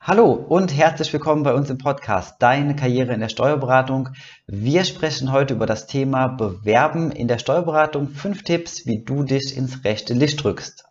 Hallo 0.00 0.32
und 0.32 0.74
herzlich 0.74 1.12
willkommen 1.12 1.42
bei 1.42 1.52
uns 1.52 1.68
im 1.70 1.76
Podcast 1.76 2.36
Deine 2.40 2.76
Karriere 2.76 3.12
in 3.12 3.20
der 3.20 3.28
Steuerberatung. 3.28 4.10
Wir 4.46 4.84
sprechen 4.84 5.32
heute 5.32 5.54
über 5.54 5.66
das 5.66 5.86
Thema 5.86 6.28
Bewerben 6.28 7.10
in 7.10 7.26
der 7.28 7.38
Steuerberatung. 7.38 8.08
Fünf 8.08 8.44
Tipps, 8.44 8.86
wie 8.86 9.04
du 9.04 9.24
dich 9.24 9.56
ins 9.56 9.84
rechte 9.84 10.14
Licht 10.14 10.42
drückst. 10.42 10.84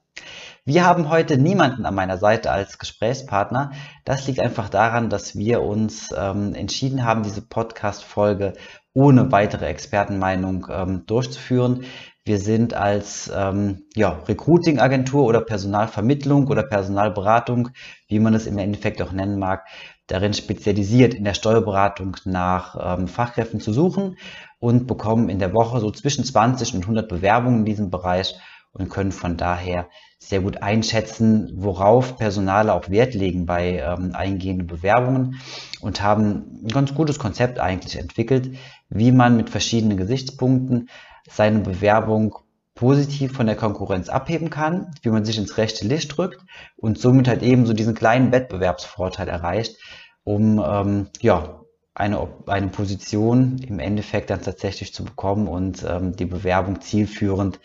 Wir 0.65 0.85
haben 0.85 1.09
heute 1.09 1.37
niemanden 1.37 1.85
an 1.85 1.95
meiner 1.95 2.17
Seite 2.17 2.51
als 2.51 2.77
Gesprächspartner. 2.77 3.71
Das 4.03 4.27
liegt 4.27 4.41
einfach 4.41 4.67
daran, 4.67 5.09
dass 5.09 5.35
wir 5.35 5.63
uns 5.63 6.13
ähm, 6.15 6.53
entschieden 6.53 7.05
haben, 7.05 7.23
diese 7.23 7.41
Podcast-Folge 7.41 8.53
ohne 8.93 9.31
weitere 9.31 9.67
Expertenmeinung 9.67 10.67
ähm, 10.69 11.05
durchzuführen. 11.05 11.85
Wir 12.27 12.39
sind 12.39 12.73
als 12.73 13.31
ähm, 13.33 13.85
ja, 13.95 14.19
Recruiting-Agentur 14.27 15.23
oder 15.23 15.39
Personalvermittlung 15.39 16.47
oder 16.47 16.63
Personalberatung, 16.63 17.69
wie 18.09 18.19
man 18.19 18.33
es 18.33 18.47
im 18.47 18.57
Endeffekt 18.57 19.01
auch 19.01 19.13
nennen 19.13 19.39
mag, 19.39 19.65
darin 20.07 20.33
spezialisiert, 20.33 21.13
in 21.13 21.23
der 21.23 21.35
Steuerberatung 21.35 22.17
nach 22.25 22.97
ähm, 22.99 23.07
Fachkräften 23.07 23.61
zu 23.61 23.71
suchen 23.71 24.17
und 24.59 24.87
bekommen 24.87 25.29
in 25.29 25.39
der 25.39 25.53
Woche 25.53 25.79
so 25.79 25.89
zwischen 25.89 26.25
20 26.25 26.73
und 26.75 26.81
100 26.81 27.07
Bewerbungen 27.07 27.59
in 27.59 27.65
diesem 27.65 27.91
Bereich 27.91 28.35
und 28.73 28.89
können 28.89 29.13
von 29.13 29.37
daher 29.37 29.87
sehr 30.19 30.41
gut 30.41 30.61
einschätzen, 30.61 31.53
worauf 31.55 32.17
Personale 32.17 32.73
auch 32.73 32.89
Wert 32.89 33.13
legen 33.13 33.45
bei 33.45 33.79
ähm, 33.79 34.11
eingehenden 34.13 34.67
Bewerbungen 34.67 35.39
und 35.79 36.03
haben 36.03 36.61
ein 36.65 36.67
ganz 36.67 36.93
gutes 36.93 37.19
Konzept 37.19 37.59
eigentlich 37.59 37.97
entwickelt, 37.97 38.57
wie 38.89 39.13
man 39.13 39.37
mit 39.37 39.49
verschiedenen 39.49 39.95
Gesichtspunkten 39.95 40.89
seine 41.27 41.59
Bewerbung 41.59 42.35
positiv 42.75 43.33
von 43.33 43.47
der 43.47 43.55
Konkurrenz 43.55 44.07
abheben 44.07 44.49
kann, 44.49 44.91
wie 45.01 45.09
man 45.09 45.25
sich 45.25 45.37
ins 45.37 45.57
rechte 45.57 45.85
Licht 45.87 46.15
drückt 46.15 46.41
und 46.77 46.99
somit 46.99 47.27
halt 47.27 47.41
eben 47.41 47.65
so 47.65 47.73
diesen 47.73 47.95
kleinen 47.95 48.31
Wettbewerbsvorteil 48.31 49.27
erreicht, 49.27 49.77
um 50.23 50.63
ähm, 50.63 51.07
ja, 51.19 51.61
eine, 51.95 52.27
eine 52.45 52.67
Position 52.67 53.57
im 53.67 53.79
Endeffekt 53.79 54.29
dann 54.29 54.43
tatsächlich 54.43 54.93
zu 54.93 55.03
bekommen 55.03 55.47
und 55.47 55.83
ähm, 55.87 56.15
die 56.15 56.25
Bewerbung 56.25 56.79
zielführend 56.79 57.59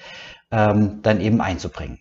ähm, 0.50 1.00
dann 1.03 1.20
eben 1.20 1.42
einzubringen. 1.42 1.98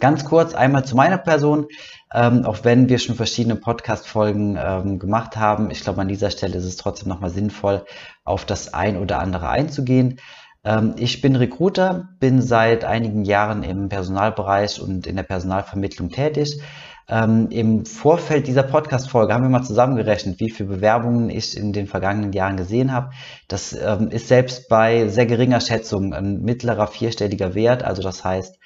Ganz 0.00 0.24
kurz 0.24 0.54
einmal 0.54 0.86
zu 0.86 0.96
meiner 0.96 1.18
Person, 1.18 1.66
ähm, 2.14 2.46
auch 2.46 2.64
wenn 2.64 2.88
wir 2.88 2.98
schon 2.98 3.16
verschiedene 3.16 3.56
Podcast-Folgen 3.56 4.58
ähm, 4.58 4.98
gemacht 4.98 5.36
haben. 5.36 5.70
Ich 5.70 5.82
glaube, 5.82 6.00
an 6.00 6.08
dieser 6.08 6.30
Stelle 6.30 6.56
ist 6.56 6.64
es 6.64 6.76
trotzdem 6.76 7.08
nochmal 7.08 7.30
sinnvoll, 7.30 7.84
auf 8.24 8.46
das 8.46 8.72
ein 8.72 8.96
oder 8.96 9.18
andere 9.18 9.50
einzugehen. 9.50 10.18
Ähm, 10.66 10.94
ich 10.98 11.20
bin 11.22 11.36
Recruiter, 11.36 12.08
bin 12.18 12.42
seit 12.42 12.84
einigen 12.84 13.24
Jahren 13.24 13.62
im 13.62 13.88
Personalbereich 13.88 14.80
und 14.80 15.06
in 15.06 15.16
der 15.16 15.22
Personalvermittlung 15.22 16.10
tätig. 16.10 16.60
Ähm, 17.08 17.48
Im 17.50 17.86
Vorfeld 17.86 18.48
dieser 18.48 18.64
Podcast-Folge 18.64 19.32
haben 19.32 19.44
wir 19.44 19.48
mal 19.48 19.62
zusammengerechnet, 19.62 20.40
wie 20.40 20.50
viele 20.50 20.70
Bewerbungen 20.70 21.30
ich 21.30 21.56
in 21.56 21.72
den 21.72 21.86
vergangenen 21.86 22.32
Jahren 22.32 22.56
gesehen 22.56 22.92
habe. 22.92 23.10
Das 23.46 23.72
ähm, 23.72 24.08
ist 24.10 24.26
selbst 24.26 24.68
bei 24.68 25.06
sehr 25.06 25.26
geringer 25.26 25.60
Schätzung 25.60 26.12
ein 26.12 26.42
mittlerer 26.42 26.88
vierstelliger 26.88 27.54
Wert. 27.54 27.84
Also 27.84 28.02
das 28.02 28.24
heißt, 28.24 28.58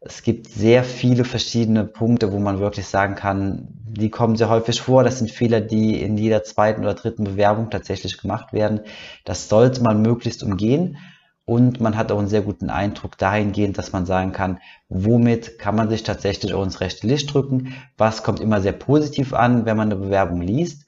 es 0.00 0.24
gibt 0.24 0.48
sehr 0.48 0.82
viele 0.82 1.24
verschiedene 1.24 1.84
Punkte, 1.84 2.32
wo 2.32 2.40
man 2.40 2.58
wirklich 2.58 2.86
sagen 2.88 3.14
kann, 3.14 3.68
die 3.86 4.10
kommen 4.10 4.34
sehr 4.34 4.48
häufig 4.48 4.80
vor. 4.80 5.04
Das 5.04 5.20
sind 5.20 5.30
Fehler, 5.30 5.60
die 5.60 6.02
in 6.02 6.18
jeder 6.18 6.42
zweiten 6.42 6.80
oder 6.80 6.94
dritten 6.94 7.22
Bewerbung 7.22 7.70
tatsächlich 7.70 8.20
gemacht 8.20 8.52
werden. 8.52 8.80
Das 9.24 9.48
sollte 9.48 9.84
man 9.84 10.02
möglichst 10.02 10.42
umgehen 10.42 10.98
und 11.46 11.80
man 11.80 11.96
hat 11.96 12.10
auch 12.10 12.18
einen 12.18 12.28
sehr 12.28 12.42
guten 12.42 12.70
Eindruck 12.70 13.18
dahingehend, 13.18 13.76
dass 13.76 13.92
man 13.92 14.06
sagen 14.06 14.32
kann, 14.32 14.60
womit 14.88 15.58
kann 15.58 15.76
man 15.76 15.90
sich 15.90 16.02
tatsächlich 16.02 16.54
auch 16.54 16.64
ins 16.64 16.80
rechte 16.80 17.06
Licht 17.06 17.32
drücken, 17.32 17.74
was 17.98 18.22
kommt 18.22 18.40
immer 18.40 18.60
sehr 18.60 18.72
positiv 18.72 19.34
an, 19.34 19.66
wenn 19.66 19.76
man 19.76 19.92
eine 19.92 20.00
Bewerbung 20.00 20.40
liest 20.40 20.86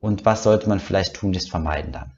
und 0.00 0.24
was 0.24 0.42
sollte 0.42 0.68
man 0.68 0.80
vielleicht 0.80 1.14
tunlichst 1.14 1.50
vermeiden 1.50 1.92
dann. 1.92 2.12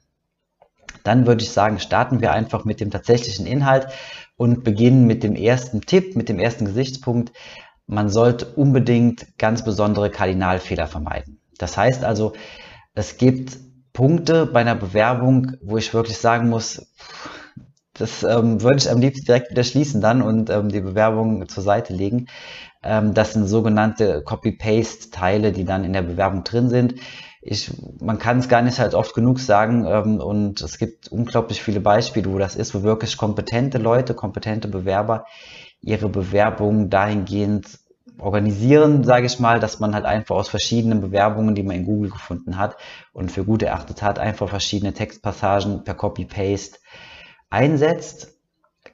Dann 1.03 1.25
würde 1.25 1.43
ich 1.43 1.51
sagen, 1.51 1.79
starten 1.79 2.21
wir 2.21 2.31
einfach 2.31 2.63
mit 2.63 2.79
dem 2.79 2.91
tatsächlichen 2.91 3.45
Inhalt 3.45 3.87
und 4.37 4.63
beginnen 4.63 5.07
mit 5.07 5.23
dem 5.23 5.35
ersten 5.35 5.81
Tipp, 5.81 6.15
mit 6.15 6.29
dem 6.29 6.39
ersten 6.39 6.65
Gesichtspunkt. 6.65 7.31
Man 7.87 8.09
sollte 8.09 8.45
unbedingt 8.45 9.37
ganz 9.37 9.63
besondere 9.63 10.09
Kardinalfehler 10.09 10.87
vermeiden. 10.87 11.39
Das 11.57 11.75
heißt 11.75 12.03
also, 12.03 12.33
es 12.93 13.17
gibt 13.17 13.57
Punkte 13.93 14.45
bei 14.45 14.61
einer 14.61 14.75
Bewerbung, 14.75 15.53
wo 15.61 15.77
ich 15.77 15.93
wirklich 15.93 16.17
sagen 16.17 16.49
muss, 16.49 16.87
das 17.93 18.23
ähm, 18.23 18.61
würde 18.61 18.77
ich 18.77 18.89
am 18.89 19.01
liebsten 19.01 19.25
direkt 19.25 19.51
wieder 19.51 19.63
schließen 19.63 20.01
dann 20.01 20.21
und 20.21 20.49
ähm, 20.49 20.69
die 20.69 20.81
Bewerbung 20.81 21.47
zur 21.49 21.63
Seite 21.63 21.93
legen. 21.93 22.27
Ähm, 22.83 23.13
das 23.13 23.33
sind 23.33 23.47
sogenannte 23.47 24.23
Copy-Paste-Teile, 24.23 25.51
die 25.51 25.65
dann 25.65 25.83
in 25.83 25.93
der 25.93 26.01
Bewerbung 26.01 26.43
drin 26.43 26.69
sind. 26.69 26.95
Ich, 27.41 27.71
man 27.99 28.19
kann 28.19 28.39
es 28.39 28.49
gar 28.49 28.61
nicht 28.61 28.79
halt 28.79 28.93
oft 28.93 29.13
genug 29.13 29.39
sagen 29.39 29.85
ähm, 29.85 30.19
und 30.19 30.61
es 30.61 30.77
gibt 30.77 31.11
unglaublich 31.11 31.61
viele 31.61 31.81
Beispiele, 31.81 32.31
wo 32.31 32.37
das 32.37 32.55
ist, 32.55 32.73
wo 32.73 32.83
wirklich 32.83 33.17
kompetente 33.17 33.77
Leute, 33.77 34.13
kompetente 34.13 34.67
Bewerber 34.67 35.25
ihre 35.81 36.07
Bewerbung 36.07 36.89
dahingehend 36.89 37.79
organisieren, 38.19 39.03
sage 39.03 39.25
ich 39.25 39.39
mal, 39.39 39.59
dass 39.59 39.79
man 39.79 39.95
halt 39.95 40.05
einfach 40.05 40.35
aus 40.35 40.49
verschiedenen 40.49 41.01
Bewerbungen, 41.01 41.55
die 41.55 41.63
man 41.63 41.75
in 41.75 41.85
Google 41.85 42.11
gefunden 42.11 42.57
hat 42.57 42.77
und 43.13 43.31
für 43.31 43.43
gut 43.43 43.63
erachtet 43.63 44.01
hat, 44.03 44.19
einfach 44.19 44.47
verschiedene 44.47 44.93
Textpassagen 44.93 45.83
per 45.83 45.95
Copy-Paste 45.95 46.77
einsetzt. 47.51 48.33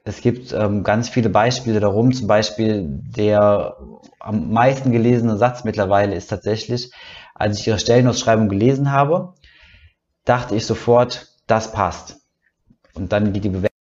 Es 0.03 0.22
gibt 0.22 0.51
ähm, 0.51 0.84
ganz 0.84 1.07
viele 1.07 1.29
Beispiele 1.29 1.79
darum. 1.79 2.12
Zum 2.12 2.28
Beispiel 2.28 2.85
der 2.88 3.78
am 4.19 4.51
meisten 4.51 4.91
gelesene 4.91 5.38
Satz 5.38 5.63
mittlerweile 5.63 6.16
ist 6.16 6.28
tatsächlich, 6.28 6.91
als 7.34 7.59
ich 7.59 7.67
ihre 7.67 7.79
Stellenausschreibung 7.79 8.50
gelesen 8.50 8.91
habe, 8.91 9.35
dachte 10.25 10.56
ich 10.56 10.66
sofort, 10.66 11.28
das 11.46 11.72
passt. 11.72 12.17
Und 12.94 13.13
dann 13.13 13.31
geht 13.31 13.46
die 13.46 13.50
Bewerbung. 13.50 13.76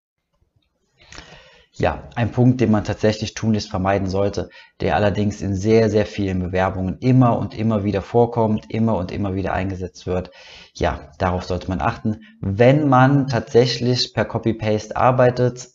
Ja, 1.78 2.04
ein 2.14 2.32
Punkt, 2.32 2.62
den 2.62 2.70
man 2.70 2.84
tatsächlich 2.84 3.34
tunlichst 3.34 3.69
vermeiden 3.69 4.09
sollte, 4.09 4.48
der 4.81 4.97
allerdings 4.97 5.42
in 5.42 5.54
sehr, 5.54 5.91
sehr 5.91 6.06
vielen 6.06 6.41
Bewerbungen 6.41 6.97
immer 7.00 7.38
und 7.38 7.54
immer 7.54 7.84
wieder 7.84 8.00
vorkommt, 8.00 8.70
immer 8.70 8.97
und 8.97 9.12
immer 9.12 9.34
wieder 9.34 9.53
eingesetzt 9.53 10.06
wird. 10.06 10.31
Ja, 10.72 11.12
darauf 11.19 11.44
sollte 11.44 11.69
man 11.69 11.82
achten. 11.82 12.22
Wenn 12.41 12.88
man 12.88 13.28
tatsächlich 13.28 14.15
per 14.15 14.25
Copy-Paste 14.25 14.97
arbeitet, 14.97 15.69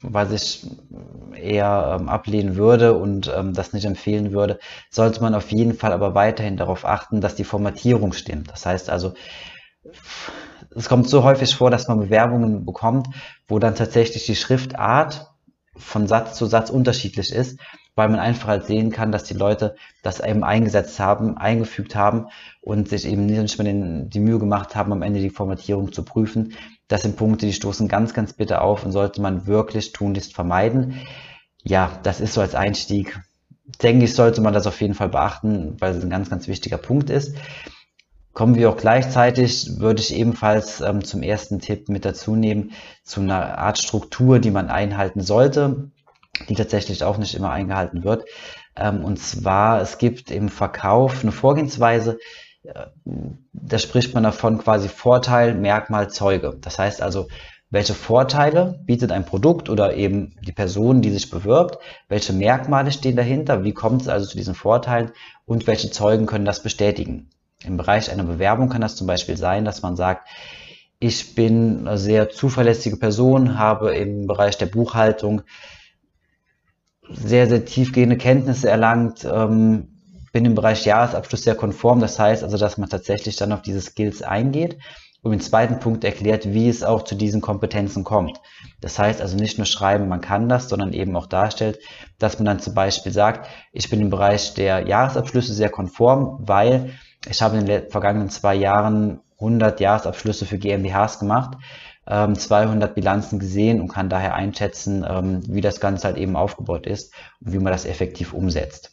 was 0.00 0.32
ich 0.32 0.66
eher 1.36 1.98
ähm, 2.00 2.08
ablehnen 2.08 2.56
würde 2.56 2.98
und 2.98 3.32
ähm, 3.32 3.54
das 3.54 3.72
nicht 3.72 3.84
empfehlen 3.84 4.32
würde, 4.32 4.58
sollte 4.90 5.20
man 5.20 5.36
auf 5.36 5.52
jeden 5.52 5.74
Fall 5.74 5.92
aber 5.92 6.16
weiterhin 6.16 6.56
darauf 6.56 6.84
achten, 6.84 7.20
dass 7.20 7.36
die 7.36 7.44
Formatierung 7.44 8.12
stimmt. 8.12 8.50
Das 8.50 8.66
heißt 8.66 8.90
also, 8.90 9.14
es 10.76 10.88
kommt 10.88 11.08
so 11.08 11.22
häufig 11.24 11.54
vor, 11.54 11.70
dass 11.70 11.88
man 11.88 12.00
Bewerbungen 12.00 12.64
bekommt, 12.64 13.08
wo 13.46 13.58
dann 13.58 13.74
tatsächlich 13.74 14.26
die 14.26 14.36
Schriftart 14.36 15.32
von 15.76 16.06
Satz 16.06 16.36
zu 16.36 16.46
Satz 16.46 16.70
unterschiedlich 16.70 17.32
ist, 17.32 17.58
weil 17.94 18.08
man 18.08 18.18
einfach 18.18 18.48
halt 18.48 18.66
sehen 18.66 18.90
kann, 18.90 19.12
dass 19.12 19.24
die 19.24 19.34
Leute 19.34 19.74
das 20.02 20.20
eben 20.20 20.44
eingesetzt 20.44 20.98
haben, 21.00 21.36
eingefügt 21.36 21.94
haben 21.94 22.26
und 22.60 22.88
sich 22.88 23.06
eben 23.06 23.26
nicht 23.26 23.58
mehr 23.58 23.64
den, 23.64 24.08
die 24.10 24.20
Mühe 24.20 24.38
gemacht 24.38 24.74
haben, 24.76 24.92
am 24.92 25.02
Ende 25.02 25.20
die 25.20 25.30
Formatierung 25.30 25.92
zu 25.92 26.04
prüfen. 26.04 26.54
Das 26.88 27.02
sind 27.02 27.16
Punkte, 27.16 27.46
die 27.46 27.52
stoßen 27.52 27.88
ganz, 27.88 28.14
ganz 28.14 28.32
bitter 28.32 28.62
auf 28.62 28.84
und 28.84 28.92
sollte 28.92 29.20
man 29.20 29.46
wirklich 29.46 29.92
tunlichst 29.92 30.34
vermeiden. 30.34 31.00
Ja, 31.62 31.98
das 32.02 32.20
ist 32.20 32.34
so 32.34 32.40
als 32.40 32.54
Einstieg. 32.54 33.20
Denke 33.82 34.04
ich, 34.04 34.14
sollte 34.14 34.40
man 34.40 34.52
das 34.52 34.66
auf 34.66 34.80
jeden 34.80 34.94
Fall 34.94 35.08
beachten, 35.08 35.76
weil 35.78 35.94
es 35.94 36.02
ein 36.02 36.10
ganz, 36.10 36.28
ganz 36.28 36.48
wichtiger 36.48 36.78
Punkt 36.78 37.08
ist. 37.10 37.36
Kommen 38.32 38.54
wir 38.54 38.70
auch 38.70 38.76
gleichzeitig, 38.76 39.78
würde 39.78 40.00
ich 40.00 40.14
ebenfalls 40.14 40.80
ähm, 40.80 41.04
zum 41.04 41.22
ersten 41.22 41.60
Tipp 41.60 41.88
mit 41.88 42.04
dazu 42.04 42.34
nehmen, 42.34 42.72
zu 43.04 43.20
einer 43.20 43.58
Art 43.58 43.78
Struktur, 43.78 44.38
die 44.38 44.50
man 44.50 44.68
einhalten 44.68 45.20
sollte, 45.20 45.90
die 46.48 46.54
tatsächlich 46.54 47.04
auch 47.04 47.18
nicht 47.18 47.34
immer 47.34 47.50
eingehalten 47.50 48.04
wird. 48.04 48.24
Ähm, 48.74 49.04
und 49.04 49.18
zwar, 49.18 49.82
es 49.82 49.98
gibt 49.98 50.30
im 50.30 50.48
Verkauf 50.48 51.22
eine 51.22 51.32
Vorgehensweise, 51.32 52.18
äh, 52.62 52.86
da 53.52 53.78
spricht 53.78 54.14
man 54.14 54.22
davon 54.22 54.58
quasi 54.58 54.88
Vorteil, 54.88 55.54
Merkmal, 55.54 56.08
Zeuge. 56.08 56.56
Das 56.60 56.78
heißt 56.78 57.02
also, 57.02 57.28
welche 57.68 57.94
Vorteile 57.94 58.80
bietet 58.84 59.12
ein 59.12 59.26
Produkt 59.26 59.68
oder 59.68 59.94
eben 59.94 60.36
die 60.42 60.52
Person, 60.52 61.02
die 61.02 61.10
sich 61.10 61.30
bewirbt, 61.30 61.78
welche 62.08 62.32
Merkmale 62.32 62.92
stehen 62.92 63.16
dahinter, 63.16 63.64
wie 63.64 63.72
kommt 63.72 64.02
es 64.02 64.08
also 64.08 64.26
zu 64.26 64.36
diesen 64.36 64.54
Vorteilen 64.54 65.12
und 65.44 65.66
welche 65.66 65.90
Zeugen 65.90 66.26
können 66.26 66.44
das 66.44 66.62
bestätigen. 66.62 67.30
Im 67.64 67.76
Bereich 67.76 68.10
einer 68.10 68.24
Bewerbung 68.24 68.68
kann 68.68 68.80
das 68.80 68.96
zum 68.96 69.06
Beispiel 69.06 69.36
sein, 69.36 69.64
dass 69.64 69.82
man 69.82 69.96
sagt, 69.96 70.28
ich 70.98 71.34
bin 71.34 71.88
eine 71.88 71.98
sehr 71.98 72.30
zuverlässige 72.30 72.96
Person, 72.96 73.58
habe 73.58 73.94
im 73.94 74.26
Bereich 74.26 74.56
der 74.56 74.66
Buchhaltung 74.66 75.42
sehr, 77.08 77.48
sehr 77.48 77.64
tiefgehende 77.64 78.16
Kenntnisse 78.16 78.70
erlangt, 78.70 79.24
ähm, 79.24 79.88
bin 80.32 80.44
im 80.44 80.54
Bereich 80.54 80.84
Jahresabschluss 80.84 81.42
sehr 81.42 81.54
konform. 81.54 82.00
Das 82.00 82.18
heißt 82.18 82.42
also, 82.42 82.56
dass 82.56 82.78
man 82.78 82.88
tatsächlich 82.88 83.36
dann 83.36 83.52
auf 83.52 83.62
diese 83.62 83.80
Skills 83.80 84.22
eingeht 84.22 84.78
und 85.22 85.32
im 85.32 85.40
zweiten 85.40 85.78
Punkt 85.78 86.04
erklärt, 86.04 86.52
wie 86.52 86.68
es 86.68 86.82
auch 86.82 87.02
zu 87.02 87.14
diesen 87.14 87.40
Kompetenzen 87.40 88.02
kommt. 88.02 88.40
Das 88.80 88.98
heißt 88.98 89.20
also 89.20 89.36
nicht 89.36 89.58
nur 89.58 89.66
schreiben, 89.66 90.08
man 90.08 90.20
kann 90.20 90.48
das, 90.48 90.68
sondern 90.68 90.92
eben 90.92 91.16
auch 91.16 91.26
darstellt, 91.26 91.78
dass 92.18 92.38
man 92.38 92.46
dann 92.46 92.60
zum 92.60 92.74
Beispiel 92.74 93.12
sagt, 93.12 93.48
ich 93.72 93.88
bin 93.88 94.00
im 94.00 94.10
Bereich 94.10 94.54
der 94.54 94.86
Jahresabschlüsse 94.86 95.52
sehr 95.54 95.70
konform, 95.70 96.38
weil 96.40 96.94
ich 97.28 97.42
habe 97.42 97.58
in 97.58 97.66
den 97.66 97.90
vergangenen 97.90 98.30
zwei 98.30 98.54
Jahren 98.54 99.20
100 99.38 99.80
Jahresabschlüsse 99.80 100.46
für 100.46 100.58
GmbHs 100.58 101.18
gemacht, 101.18 101.58
200 102.06 102.90
ähm, 102.90 102.94
Bilanzen 102.94 103.38
gesehen 103.38 103.80
und 103.80 103.88
kann 103.88 104.08
daher 104.08 104.34
einschätzen, 104.34 105.04
ähm, 105.08 105.42
wie 105.46 105.60
das 105.60 105.80
Ganze 105.80 106.08
halt 106.08 106.16
eben 106.16 106.36
aufgebaut 106.36 106.86
ist 106.86 107.12
und 107.40 107.52
wie 107.52 107.58
man 107.58 107.72
das 107.72 107.84
effektiv 107.84 108.32
umsetzt. 108.32 108.90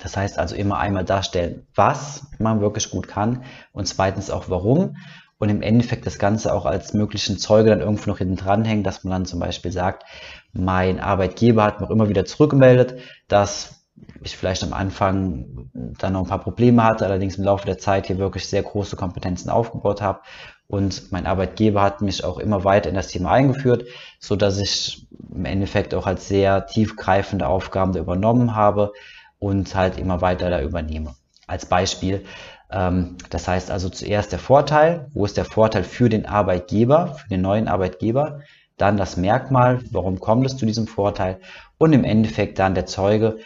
Das 0.00 0.16
heißt 0.16 0.38
also 0.38 0.54
immer 0.54 0.78
einmal 0.78 1.04
darstellen, 1.04 1.66
was 1.74 2.26
man 2.38 2.60
wirklich 2.60 2.90
gut 2.90 3.08
kann 3.08 3.44
und 3.72 3.88
zweitens 3.88 4.30
auch 4.30 4.44
warum 4.48 4.96
und 5.38 5.48
im 5.48 5.62
Endeffekt 5.62 6.06
das 6.06 6.18
Ganze 6.18 6.54
auch 6.54 6.64
als 6.66 6.94
möglichen 6.94 7.38
Zeuge 7.38 7.70
dann 7.70 7.80
irgendwo 7.80 8.10
noch 8.10 8.18
hinten 8.18 8.36
dranhängen, 8.36 8.84
dass 8.84 9.04
man 9.04 9.10
dann 9.10 9.26
zum 9.26 9.40
Beispiel 9.40 9.72
sagt, 9.72 10.04
mein 10.52 11.00
Arbeitgeber 11.00 11.64
hat 11.64 11.80
mir 11.80 11.90
immer 11.90 12.08
wieder 12.08 12.24
zurückgemeldet, 12.24 13.00
dass 13.28 13.85
ich 14.22 14.36
vielleicht 14.36 14.62
am 14.62 14.72
Anfang 14.72 15.70
dann 15.72 16.12
noch 16.12 16.22
ein 16.22 16.28
paar 16.28 16.40
Probleme 16.40 16.82
hatte, 16.84 17.06
allerdings 17.06 17.36
im 17.36 17.44
Laufe 17.44 17.66
der 17.66 17.78
Zeit 17.78 18.06
hier 18.06 18.18
wirklich 18.18 18.46
sehr 18.46 18.62
große 18.62 18.96
Kompetenzen 18.96 19.50
aufgebaut 19.50 20.02
habe. 20.02 20.20
Und 20.68 21.12
mein 21.12 21.26
Arbeitgeber 21.26 21.82
hat 21.82 22.02
mich 22.02 22.24
auch 22.24 22.38
immer 22.38 22.64
weiter 22.64 22.88
in 22.88 22.96
das 22.96 23.08
Thema 23.08 23.30
eingeführt, 23.30 23.84
so 24.18 24.34
dass 24.34 24.58
ich 24.58 25.06
im 25.32 25.44
Endeffekt 25.44 25.94
auch 25.94 26.06
als 26.06 26.28
sehr 26.28 26.66
tiefgreifende 26.66 27.46
Aufgaben 27.46 27.92
da 27.92 28.00
übernommen 28.00 28.56
habe 28.56 28.92
und 29.38 29.74
halt 29.74 29.98
immer 29.98 30.20
weiter 30.20 30.50
da 30.50 30.60
übernehme. 30.60 31.14
Als 31.46 31.66
Beispiel, 31.66 32.24
ähm, 32.72 33.16
das 33.30 33.46
heißt 33.46 33.70
also 33.70 33.88
zuerst 33.88 34.32
der 34.32 34.40
Vorteil, 34.40 35.08
wo 35.14 35.24
ist 35.24 35.36
der 35.36 35.44
Vorteil 35.44 35.84
für 35.84 36.08
den 36.08 36.26
Arbeitgeber, 36.26 37.14
für 37.14 37.28
den 37.28 37.42
neuen 37.42 37.68
Arbeitgeber, 37.68 38.40
dann 38.76 38.96
das 38.96 39.16
Merkmal, 39.16 39.80
warum 39.90 40.18
kommt 40.18 40.46
es 40.46 40.56
zu 40.56 40.66
diesem 40.66 40.86
Vorteil? 40.86 41.38
Und 41.78 41.92
im 41.92 42.04
Endeffekt 42.04 42.58
dann 42.58 42.74
der 42.74 42.86
Zeuge, 42.86 43.38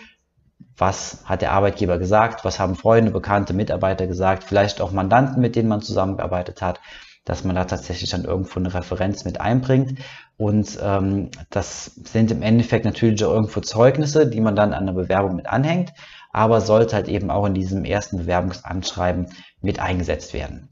was 0.81 1.23
hat 1.25 1.43
der 1.43 1.53
Arbeitgeber 1.53 1.99
gesagt, 1.99 2.45
was 2.45 2.59
haben 2.59 2.75
Freunde, 2.75 3.11
Bekannte, 3.11 3.53
Mitarbeiter 3.53 4.07
gesagt, 4.07 4.45
vielleicht 4.45 4.81
auch 4.81 4.93
Mandanten, 4.93 5.41
mit 5.41 5.57
denen 5.57 5.69
man 5.69 5.83
zusammengearbeitet 5.83 6.63
hat, 6.63 6.81
dass 7.25 7.45
man 7.45 7.55
da 7.55 7.65
tatsächlich 7.65 8.11
dann 8.11 8.25
irgendwo 8.25 8.59
eine 8.59 8.73
Referenz 8.73 9.25
mit 9.25 9.41
einbringt. 9.41 10.01
Und 10.39 10.79
ähm, 10.83 11.31
das 11.51 11.85
sind 11.85 12.31
im 12.31 12.43
Endeffekt 12.43 12.87
natürlich 12.87 13.23
auch 13.25 13.33
irgendwo 13.33 13.61
Zeugnisse, 13.61 14.27
die 14.27 14.41
man 14.41 14.57
dann 14.57 14.73
an 14.73 14.87
der 14.87 14.95
Bewerbung 14.95 15.37
mit 15.37 15.47
anhängt 15.47 15.93
aber 16.33 16.61
sollte 16.61 16.97
halt 16.97 17.09
eben 17.09 17.31
auch 17.31 17.47
in 17.47 17.55
diesem 17.55 17.85
ersten 17.85 18.19
Bewerbungsanschreiben 18.19 19.27
mit 19.61 19.81
eingesetzt 19.81 20.33
werden. 20.35 20.69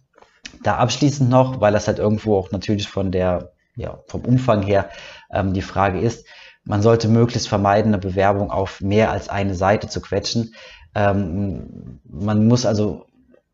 Da 0.62 0.76
abschließend 0.76 1.28
noch, 1.28 1.60
weil 1.60 1.72
das 1.72 1.88
halt 1.88 1.98
irgendwo 1.98 2.36
auch 2.36 2.50
natürlich 2.50 2.88
von 2.88 3.12
der, 3.12 3.52
ja, 3.76 3.98
vom 4.06 4.22
Umfang 4.22 4.62
her 4.62 4.90
ähm, 5.30 5.52
die 5.52 5.62
Frage 5.62 6.00
ist, 6.00 6.26
man 6.68 6.82
sollte 6.82 7.08
möglichst 7.08 7.48
vermeiden, 7.48 7.94
eine 7.94 8.00
Bewerbung 8.00 8.50
auf 8.50 8.82
mehr 8.82 9.10
als 9.10 9.30
eine 9.30 9.54
Seite 9.54 9.88
zu 9.88 10.02
quetschen. 10.02 10.54
Ähm, 10.94 12.00
man 12.04 12.46
muss 12.46 12.66
also 12.66 13.06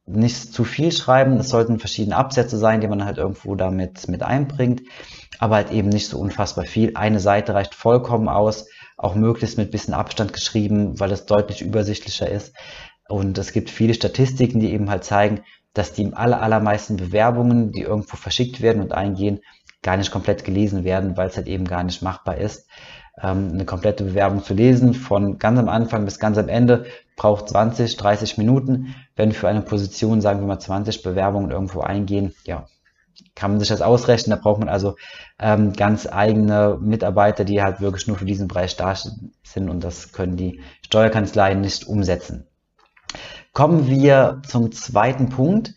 nicht 0.04 0.52
zu 0.52 0.64
viel 0.64 0.90
schreiben, 0.90 1.38
es 1.38 1.48
sollten 1.48 1.78
verschiedene 1.78 2.16
Absätze 2.16 2.58
sein, 2.58 2.80
die 2.80 2.88
man 2.88 3.04
halt 3.04 3.16
irgendwo 3.16 3.54
damit 3.54 4.08
mit 4.08 4.22
einbringt, 4.22 4.82
aber 5.38 5.54
halt 5.54 5.70
eben 5.70 5.88
nicht 5.88 6.08
so 6.08 6.18
unfassbar 6.18 6.64
viel. 6.64 6.96
Eine 6.96 7.20
Seite 7.20 7.54
reicht 7.54 7.74
vollkommen 7.74 8.28
aus 8.28 8.66
auch 8.96 9.14
möglichst 9.14 9.58
mit 9.58 9.70
bisschen 9.70 9.94
Abstand 9.94 10.32
geschrieben, 10.32 10.98
weil 10.98 11.12
es 11.12 11.26
deutlich 11.26 11.62
übersichtlicher 11.62 12.28
ist. 12.28 12.52
Und 13.08 13.38
es 13.38 13.52
gibt 13.52 13.70
viele 13.70 13.94
Statistiken, 13.94 14.58
die 14.60 14.72
eben 14.72 14.90
halt 14.90 15.04
zeigen, 15.04 15.42
dass 15.72 15.92
die 15.92 16.12
aller, 16.12 16.42
allermeisten 16.42 16.96
Bewerbungen, 16.96 17.70
die 17.70 17.82
irgendwo 17.82 18.16
verschickt 18.16 18.60
werden 18.60 18.82
und 18.82 18.92
eingehen, 18.92 19.40
gar 19.82 19.96
nicht 19.96 20.10
komplett 20.10 20.44
gelesen 20.44 20.82
werden, 20.82 21.16
weil 21.16 21.28
es 21.28 21.36
halt 21.36 21.46
eben 21.46 21.66
gar 21.66 21.84
nicht 21.84 22.02
machbar 22.02 22.38
ist. 22.38 22.66
Ähm, 23.22 23.50
eine 23.52 23.64
komplette 23.64 24.04
Bewerbung 24.04 24.42
zu 24.42 24.54
lesen, 24.54 24.94
von 24.94 25.38
ganz 25.38 25.58
am 25.58 25.68
Anfang 25.68 26.04
bis 26.04 26.18
ganz 26.18 26.36
am 26.36 26.48
Ende, 26.48 26.86
braucht 27.16 27.48
20, 27.48 27.96
30 27.96 28.38
Minuten. 28.38 28.94
Wenn 29.14 29.32
für 29.32 29.48
eine 29.48 29.62
Position, 29.62 30.20
sagen 30.20 30.40
wir 30.40 30.46
mal, 30.46 30.58
20 30.58 31.02
Bewerbungen 31.02 31.50
irgendwo 31.50 31.80
eingehen, 31.80 32.34
ja, 32.44 32.66
kann 33.34 33.52
man 33.52 33.60
sich 33.60 33.68
das 33.68 33.82
ausrechnen. 33.82 34.36
Da 34.36 34.42
braucht 34.42 34.60
man 34.60 34.68
also 34.68 34.96
ähm, 35.38 35.72
ganz 35.72 36.06
eigene 36.10 36.78
Mitarbeiter, 36.80 37.44
die 37.44 37.62
halt 37.62 37.80
wirklich 37.80 38.06
nur 38.06 38.16
für 38.16 38.24
diesen 38.24 38.48
Bereich 38.48 38.76
da 38.76 38.94
sind 38.94 39.70
und 39.70 39.84
das 39.84 40.12
können 40.12 40.36
die 40.36 40.60
Steuerkanzleien 40.84 41.60
nicht 41.60 41.86
umsetzen. 41.86 42.46
Kommen 43.52 43.88
wir 43.88 44.42
zum 44.48 44.72
zweiten 44.72 45.28
Punkt. 45.28 45.74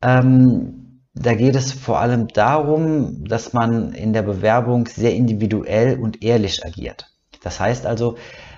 Ähm, 0.00 0.79
da 1.20 1.34
geht 1.34 1.54
es 1.54 1.72
vor 1.72 2.00
allem 2.00 2.28
darum, 2.28 3.24
dass 3.26 3.52
man 3.52 3.92
in 3.92 4.14
der 4.14 4.22
Bewerbung 4.22 4.86
sehr 4.86 5.14
individuell 5.14 6.00
und 6.00 6.22
ehrlich 6.24 6.64
agiert. 6.64 7.12
Das 7.42 7.60
heißt 7.60 7.84
also, 7.84 8.16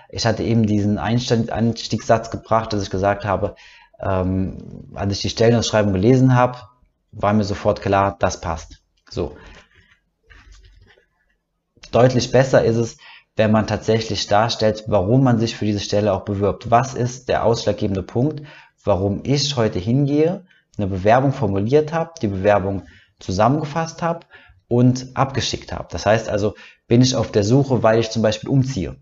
ich 0.08 0.26
hatte 0.26 0.44
eben 0.44 0.64
diesen 0.64 0.96
Einstiegssatz 0.98 2.30
gebracht, 2.30 2.72
dass 2.72 2.84
ich 2.84 2.90
gesagt 2.90 3.24
habe, 3.24 3.56
ähm, 4.00 4.90
als 4.94 5.12
ich 5.14 5.22
die 5.22 5.30
Stellenausschreibung 5.30 5.92
gelesen 5.92 6.36
habe, 6.36 6.58
war 7.10 7.32
mir 7.32 7.44
sofort 7.44 7.82
klar, 7.82 8.16
das 8.20 8.40
passt. 8.40 8.80
So. 9.10 9.36
Deutlich 11.90 12.30
besser 12.30 12.64
ist 12.64 12.76
es, 12.76 12.96
wenn 13.34 13.50
man 13.50 13.66
tatsächlich 13.66 14.28
darstellt, 14.28 14.84
warum 14.86 15.24
man 15.24 15.40
sich 15.40 15.56
für 15.56 15.64
diese 15.64 15.80
Stelle 15.80 16.12
auch 16.12 16.24
bewirbt. 16.24 16.70
Was 16.70 16.94
ist 16.94 17.28
der 17.28 17.44
ausschlaggebende 17.44 18.04
Punkt, 18.04 18.42
warum 18.84 19.20
ich 19.24 19.56
heute 19.56 19.80
hingehe, 19.80 20.44
eine 20.78 20.86
Bewerbung 20.86 21.32
formuliert 21.32 21.92
habe, 21.92 22.12
die 22.20 22.28
Bewerbung 22.28 22.82
zusammengefasst 23.18 24.02
habe 24.02 24.26
und 24.68 25.08
abgeschickt 25.14 25.72
habe. 25.72 25.88
Das 25.90 26.06
heißt 26.06 26.28
also, 26.28 26.54
bin 26.88 27.02
ich 27.02 27.14
auf 27.14 27.30
der 27.30 27.44
Suche, 27.44 27.82
weil 27.82 28.00
ich 28.00 28.10
zum 28.10 28.22
Beispiel 28.22 28.50
umziehe 28.50 28.96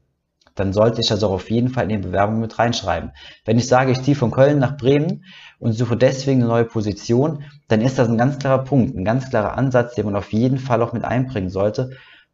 dann 0.60 0.72
sollte 0.72 1.00
ich 1.00 1.08
das 1.08 1.24
auch 1.24 1.32
auf 1.32 1.50
jeden 1.50 1.70
Fall 1.70 1.84
in 1.84 2.02
die 2.02 2.08
Bewerbung 2.08 2.38
mit 2.38 2.58
reinschreiben. 2.58 3.12
Wenn 3.44 3.58
ich 3.58 3.66
sage, 3.66 3.92
ich 3.92 4.02
ziehe 4.02 4.14
von 4.14 4.30
Köln 4.30 4.58
nach 4.58 4.76
Bremen 4.76 5.24
und 5.58 5.72
suche 5.72 5.96
deswegen 5.96 6.40
eine 6.40 6.50
neue 6.50 6.64
Position, 6.64 7.44
dann 7.68 7.80
ist 7.80 7.98
das 7.98 8.08
ein 8.08 8.18
ganz 8.18 8.38
klarer 8.38 8.64
Punkt, 8.64 8.94
ein 8.94 9.04
ganz 9.04 9.30
klarer 9.30 9.56
Ansatz, 9.56 9.94
den 9.94 10.04
man 10.06 10.16
auf 10.16 10.32
jeden 10.32 10.58
Fall 10.58 10.82
auch 10.82 10.92
mit 10.92 11.04
einbringen 11.04 11.48
sollte, 11.48 11.90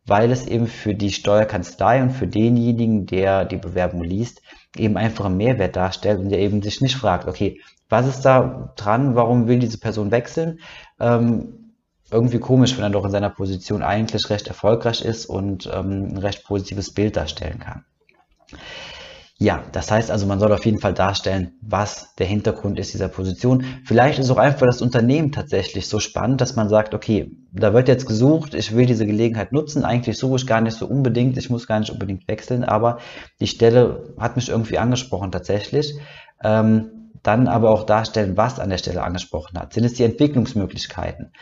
weil 0.06 0.32
es 0.32 0.46
eben 0.46 0.66
für 0.66 0.94
die 0.94 1.12
Steuerkanzlei 1.12 2.02
und 2.02 2.10
für 2.10 2.26
denjenigen, 2.26 3.06
der 3.06 3.44
die 3.44 3.56
Bewerbung 3.56 4.02
liest, 4.02 4.42
eben 4.76 4.96
einfach 4.96 5.26
einen 5.26 5.36
Mehrwert 5.36 5.76
darstellt 5.76 6.18
und 6.18 6.30
der 6.30 6.40
eben 6.40 6.62
sich 6.62 6.80
nicht 6.80 6.96
fragt, 6.96 7.28
okay, 7.28 7.60
was 7.88 8.06
ist 8.06 8.22
da 8.22 8.72
dran, 8.76 9.14
warum 9.14 9.46
will 9.46 9.58
diese 9.58 9.78
Person 9.78 10.10
wechseln? 10.10 10.60
Ähm, 10.98 11.74
irgendwie 12.10 12.38
komisch, 12.38 12.76
wenn 12.76 12.84
er 12.84 12.90
doch 12.90 13.04
in 13.04 13.10
seiner 13.10 13.30
Position 13.30 13.82
eigentlich 13.82 14.30
recht 14.30 14.46
erfolgreich 14.48 15.04
ist 15.04 15.26
und 15.26 15.68
ähm, 15.72 16.08
ein 16.12 16.18
recht 16.18 16.44
positives 16.44 16.94
Bild 16.94 17.16
darstellen 17.16 17.58
kann. 17.58 17.84
Ja, 19.38 19.62
das 19.72 19.90
heißt 19.90 20.10
also, 20.10 20.24
man 20.24 20.38
soll 20.38 20.50
auf 20.52 20.64
jeden 20.64 20.78
Fall 20.78 20.94
darstellen, 20.94 21.52
was 21.60 22.14
der 22.14 22.26
Hintergrund 22.26 22.78
ist 22.78 22.94
dieser 22.94 23.08
Position. 23.08 23.66
Vielleicht 23.84 24.18
ist 24.18 24.30
auch 24.30 24.38
einfach 24.38 24.64
das 24.64 24.80
Unternehmen 24.80 25.30
tatsächlich 25.30 25.88
so 25.88 26.00
spannend, 26.00 26.40
dass 26.40 26.56
man 26.56 26.70
sagt, 26.70 26.94
okay, 26.94 27.30
da 27.52 27.74
wird 27.74 27.88
jetzt 27.88 28.06
gesucht, 28.06 28.54
ich 28.54 28.74
will 28.74 28.86
diese 28.86 29.04
Gelegenheit 29.04 29.52
nutzen, 29.52 29.84
eigentlich 29.84 30.16
suche 30.16 30.36
ich 30.36 30.46
gar 30.46 30.62
nicht 30.62 30.78
so 30.78 30.86
unbedingt, 30.86 31.36
ich 31.36 31.50
muss 31.50 31.66
gar 31.66 31.80
nicht 31.80 31.90
unbedingt 31.90 32.26
wechseln, 32.28 32.64
aber 32.64 32.98
die 33.40 33.46
Stelle 33.46 34.14
hat 34.18 34.36
mich 34.36 34.48
irgendwie 34.48 34.78
angesprochen 34.78 35.30
tatsächlich. 35.32 35.98
Ähm, 36.42 37.05
dann 37.26 37.48
aber 37.48 37.70
auch 37.70 37.84
darstellen, 37.84 38.36
was 38.36 38.60
an 38.60 38.70
der 38.70 38.78
Stelle 38.78 39.02
angesprochen 39.02 39.58
hat. 39.58 39.72
Sind 39.72 39.84
es 39.84 39.94
die 39.94 40.04
Entwicklungsmöglichkeiten, 40.04 41.32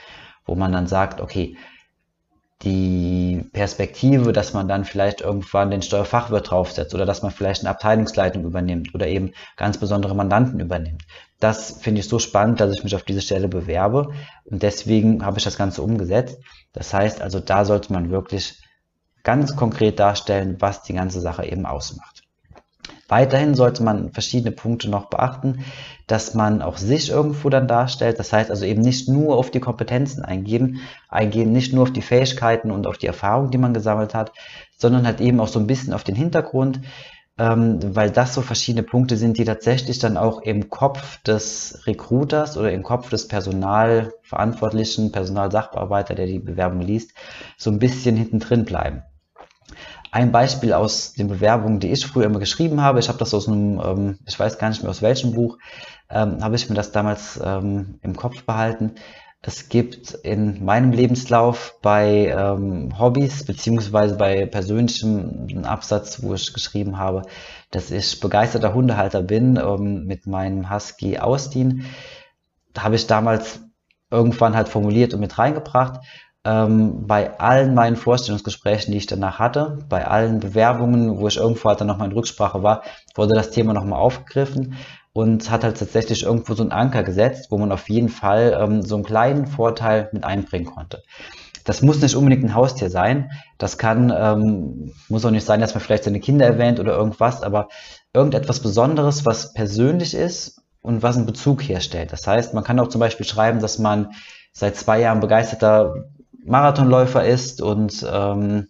wo 0.47 0.55
man 0.55 0.73
dann 0.73 0.87
sagt, 0.87 1.21
okay, 1.21 1.57
die 2.63 3.45
Perspektive, 3.53 4.33
dass 4.33 4.55
man 4.55 4.69
dann 4.69 4.85
vielleicht 4.85 5.21
irgendwann 5.21 5.71
den 5.71 5.83
Steuerfachwirt 5.83 6.51
draufsetzt 6.51 6.95
oder 6.95 7.05
dass 7.05 7.23
man 7.23 7.31
vielleicht 7.31 7.61
eine 7.61 7.71
Abteilungsleitung 7.71 8.45
übernimmt 8.45 8.95
oder 8.95 9.07
eben 9.07 9.33
ganz 9.57 9.77
besondere 9.77 10.15
Mandanten 10.15 10.61
übernimmt. 10.61 11.03
Das 11.41 11.79
finde 11.83 12.01
ich 12.01 12.09
so 12.09 12.19
spannend, 12.19 12.61
dass 12.61 12.73
ich 12.75 12.83
mich 12.83 12.95
auf 12.95 13.03
diese 13.03 13.21
Stelle 13.21 13.49
bewerbe 13.49 14.11
und 14.45 14.63
deswegen 14.63 15.27
habe 15.27 15.39
ich 15.39 15.45
das 15.45 15.59
Ganze 15.59 15.83
umgesetzt. 15.83 16.39
Das 16.73 16.95
heißt 16.95 17.21
also, 17.21 17.39
da 17.41 17.65
sollte 17.67 17.93
man 17.93 18.11
wirklich 18.11 18.63
ganz 19.25 19.57
konkret 19.57 19.99
darstellen, 19.99 20.57
was 20.61 20.83
die 20.83 20.95
ganze 20.95 21.21
Sache 21.21 21.45
eben 21.45 21.67
ausmacht. 21.67 22.24
Weiterhin 23.09 23.55
sollte 23.55 23.83
man 23.83 24.13
verschiedene 24.13 24.53
Punkte 24.53 24.89
noch 24.89 25.07
beachten, 25.07 25.65
dass 26.07 26.35
man 26.35 26.63
auch 26.63 26.79
sich 26.79 27.11
irgendwo 27.11 27.51
dann 27.51 27.69
darstellt. 27.69 28.19
Das 28.19 28.33
heißt 28.33 28.51
also 28.51 28.65
eben 28.65 28.81
nicht 28.81 29.09
nur 29.09 29.37
auf 29.37 29.51
die 29.51 29.61
Kompetenzen 29.61 30.25
eingehen, 30.25 30.81
eingehen, 31.09 31.53
nicht 31.53 31.73
nur 31.73 31.83
auf 31.83 31.93
die 31.93 32.03
Fähigkeiten 32.03 32.71
und 32.71 32.87
auf 32.87 32.99
die 32.99 33.07
Erfahrung, 33.07 33.51
die 33.51 33.59
man 33.59 33.75
gesammelt 33.75 34.15
hat, 34.15 34.33
sondern 34.77 35.07
halt 35.07 35.21
eben 35.21 35.41
auch 35.41 35.49
so 35.49 35.59
ein 35.59 35.67
bisschen 35.67 35.93
auf 35.93 36.05
den 36.05 36.15
Hintergrund, 36.15 36.81
ähm, 37.37 37.79
weil 37.95 38.11
das 38.11 38.35
so 38.35 38.43
verschiedene 38.43 38.85
Punkte 38.85 39.17
sind, 39.17 39.39
die 39.39 39.45
tatsächlich 39.45 39.99
dann 39.99 40.17
auch 40.17 40.41
im 40.41 40.71
Kopf 40.71 41.23
des 41.23 41.87
Recruiters 41.87 42.57
oder 42.57 42.73
im 42.73 42.83
Kopf 42.83 43.11
des 43.11 43.29
Personalverantwortlichen, 43.29 45.13
Personalsachbearbeiter, 45.13 46.15
der 46.15 46.27
die 46.27 46.39
Bewerbung 46.39 46.81
liest, 46.81 47.13
so 47.59 47.71
ein 47.71 47.79
bisschen 47.79 48.17
hinten 48.17 48.39
drin 48.39 48.65
bleiben. 48.65 49.03
Ein 50.15 50.31
Beispiel 50.31 50.73
aus 50.73 51.15
den 51.15 51.27
Bewerbungen, 51.27 51.81
die 51.81 51.91
ich 51.91 52.07
früher 52.07 52.27
immer 52.27 52.39
geschrieben 52.39 52.81
habe, 52.81 53.01
ich 53.01 53.09
habe 53.09 53.19
das 53.19 53.35
aus 53.35 53.49
einem, 53.49 53.81
ähm, 53.85 54.19
ich 54.25 54.39
weiß 54.39 54.59
gar 54.59 54.69
nicht 54.69 54.81
mehr 54.81 54.91
aus 54.91 55.03
welchem 55.03 55.33
Buch, 55.33 55.59
ähm, 56.09 56.41
habe 56.41 56.55
ich 56.55 56.69
mir 56.69 56.77
das 56.77 56.93
damals 56.93 57.41
ähm, 57.43 57.99
im 58.01 58.15
Kopf 58.15 58.45
behalten. 58.45 58.93
Es 59.43 59.69
gibt 59.69 60.13
in 60.23 60.65
meinem 60.65 60.93
Lebenslauf 60.93 61.81
bei 61.83 62.29
ähm, 62.29 62.97
Hobbys 62.97 63.45
beziehungsweise 63.45 64.15
bei 64.15 64.47
persönlichem 64.47 65.65
Absatz, 65.65 66.23
wo 66.23 66.33
ich 66.35 66.55
geschrieben 66.55 66.97
habe, 66.97 67.23
dass 67.73 67.91
ich 67.91 68.21
begeisterter 68.21 68.73
Hundehalter 68.73 69.21
bin 69.21 69.55
mit 70.07 70.29
meinem 70.29 70.71
Husky 70.71 71.19
Austin. 71.19 71.87
Habe 72.79 72.95
ich 72.95 73.09
damals 73.09 73.63
irgendwann 74.13 74.55
halt 74.55 74.69
formuliert 74.69 75.13
und 75.13 75.19
mit 75.19 75.37
reingebracht. 75.39 76.03
Ähm, 76.47 77.07
bei 77.07 77.39
allen 77.39 77.75
meinen 77.75 77.97
Vorstellungsgesprächen, 77.97 78.93
die 78.93 78.99
ich 78.99 79.07
danach 79.07 79.39
hatte, 79.39 79.79
bei 79.89 80.07
allen 80.07 80.41
Bewerbungen, 80.41 81.19
wo 81.19 81.27
ich 81.27 81.39
irgendwo 81.39 81.71
halt 81.71 81.81
dann 81.81 81.87
nochmal 81.87 82.09
in 82.09 82.15
Rücksprache 82.15 82.63
war, 82.63 82.83
wurde 83.15 83.35
das 83.35 83.51
Thema 83.51 83.73
nochmal 83.73 83.99
aufgegriffen 83.99 84.75
und 85.15 85.51
hat 85.51 85.65
halt 85.65 85.79
tatsächlich 85.79 86.25
irgendwo 86.25 86.55
so 86.55 86.63
einen 86.63 86.73
Anker 86.73 87.03
gesetzt, 87.03 87.47
wo 87.51 87.57
man 87.57 87.73
auf 87.73 87.89
jeden 87.89 88.11
Fall 88.11 88.59
ähm, 88.61 88.83
so 88.83 88.97
einen 88.97 89.05
kleinen 89.05 89.47
Vorteil 89.47 90.11
mit 90.13 90.25
einbringen 90.25 90.67
konnte. 90.67 91.03
Das 91.65 91.81
muss 91.81 92.03
nicht 92.03 92.15
unbedingt 92.15 92.45
ein 92.45 92.55
Haustier 92.55 92.91
sein. 92.91 93.31
Das 93.57 93.79
kann, 93.79 94.13
ähm, 94.15 94.93
muss 95.09 95.25
auch 95.25 95.31
nicht 95.31 95.47
sein, 95.47 95.61
dass 95.61 95.73
man 95.73 95.83
vielleicht 95.83 96.05
seine 96.05 96.21
Kinder 96.21 96.45
erwähnt 96.45 96.79
oder 96.79 96.95
irgendwas, 96.95 97.43
aber 97.43 97.69
irgendetwas 98.13 98.61
Besonderes, 98.61 99.25
was 99.25 99.55
persönlich 99.55 100.15
ist 100.15 100.61
und 100.83 101.03
was 101.03 101.17
einen 101.17 101.27
Bezug 101.27 101.63
herstellt. 101.63 102.13
Das 102.13 102.27
heißt, 102.27 102.53
man 102.53 102.65
kann 102.65 102.79
auch 102.79 102.89
zum 102.89 102.99
Beispiel 102.99 103.25
schreiben, 103.25 103.61
dass 103.61 103.79
man 103.79 104.11
seit 104.53 104.77
zwei 104.77 105.01
Jahren 105.01 105.21
begeisterter 105.21 106.05
Marathonläufer 106.45 107.25
ist 107.25 107.63
und 107.63 108.07
ähm, 108.11 108.69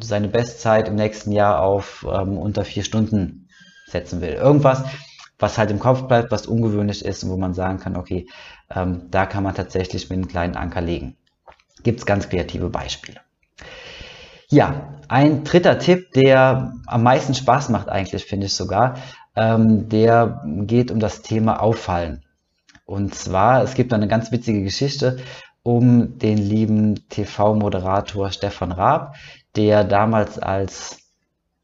seine 0.00 0.28
Bestzeit 0.28 0.88
im 0.88 0.94
nächsten 0.94 1.32
Jahr 1.32 1.60
auf 1.60 2.06
ähm, 2.10 2.38
unter 2.38 2.64
vier 2.64 2.84
Stunden 2.84 3.48
setzen 3.86 4.20
will. 4.20 4.32
Irgendwas, 4.32 4.84
was 5.38 5.58
halt 5.58 5.70
im 5.70 5.78
Kopf 5.78 6.02
bleibt, 6.02 6.30
was 6.30 6.46
ungewöhnlich 6.46 7.04
ist 7.04 7.24
und 7.24 7.30
wo 7.30 7.36
man 7.36 7.54
sagen 7.54 7.78
kann, 7.78 7.96
okay, 7.96 8.28
ähm, 8.74 9.08
da 9.10 9.26
kann 9.26 9.42
man 9.42 9.54
tatsächlich 9.54 10.08
mit 10.08 10.18
einem 10.18 10.28
kleinen 10.28 10.56
Anker 10.56 10.80
legen. 10.80 11.16
Gibt 11.82 12.00
es 12.00 12.06
ganz 12.06 12.28
kreative 12.28 12.70
Beispiele. 12.70 13.20
Ja, 14.48 15.00
ein 15.08 15.44
dritter 15.44 15.78
Tipp, 15.78 16.12
der 16.12 16.74
am 16.86 17.02
meisten 17.02 17.34
Spaß 17.34 17.70
macht 17.70 17.88
eigentlich, 17.88 18.24
finde 18.24 18.46
ich 18.46 18.54
sogar, 18.54 18.96
ähm, 19.34 19.88
der 19.88 20.42
geht 20.44 20.90
um 20.90 21.00
das 21.00 21.22
Thema 21.22 21.60
Auffallen. 21.62 22.24
Und 22.84 23.14
zwar, 23.14 23.62
es 23.62 23.74
gibt 23.74 23.92
eine 23.92 24.08
ganz 24.08 24.30
witzige 24.30 24.62
Geschichte 24.62 25.18
um 25.62 26.18
den 26.18 26.38
lieben 26.38 27.08
TV-Moderator 27.08 28.30
Stefan 28.30 28.72
Raab, 28.72 29.14
der 29.56 29.84
damals 29.84 30.38
als 30.38 30.98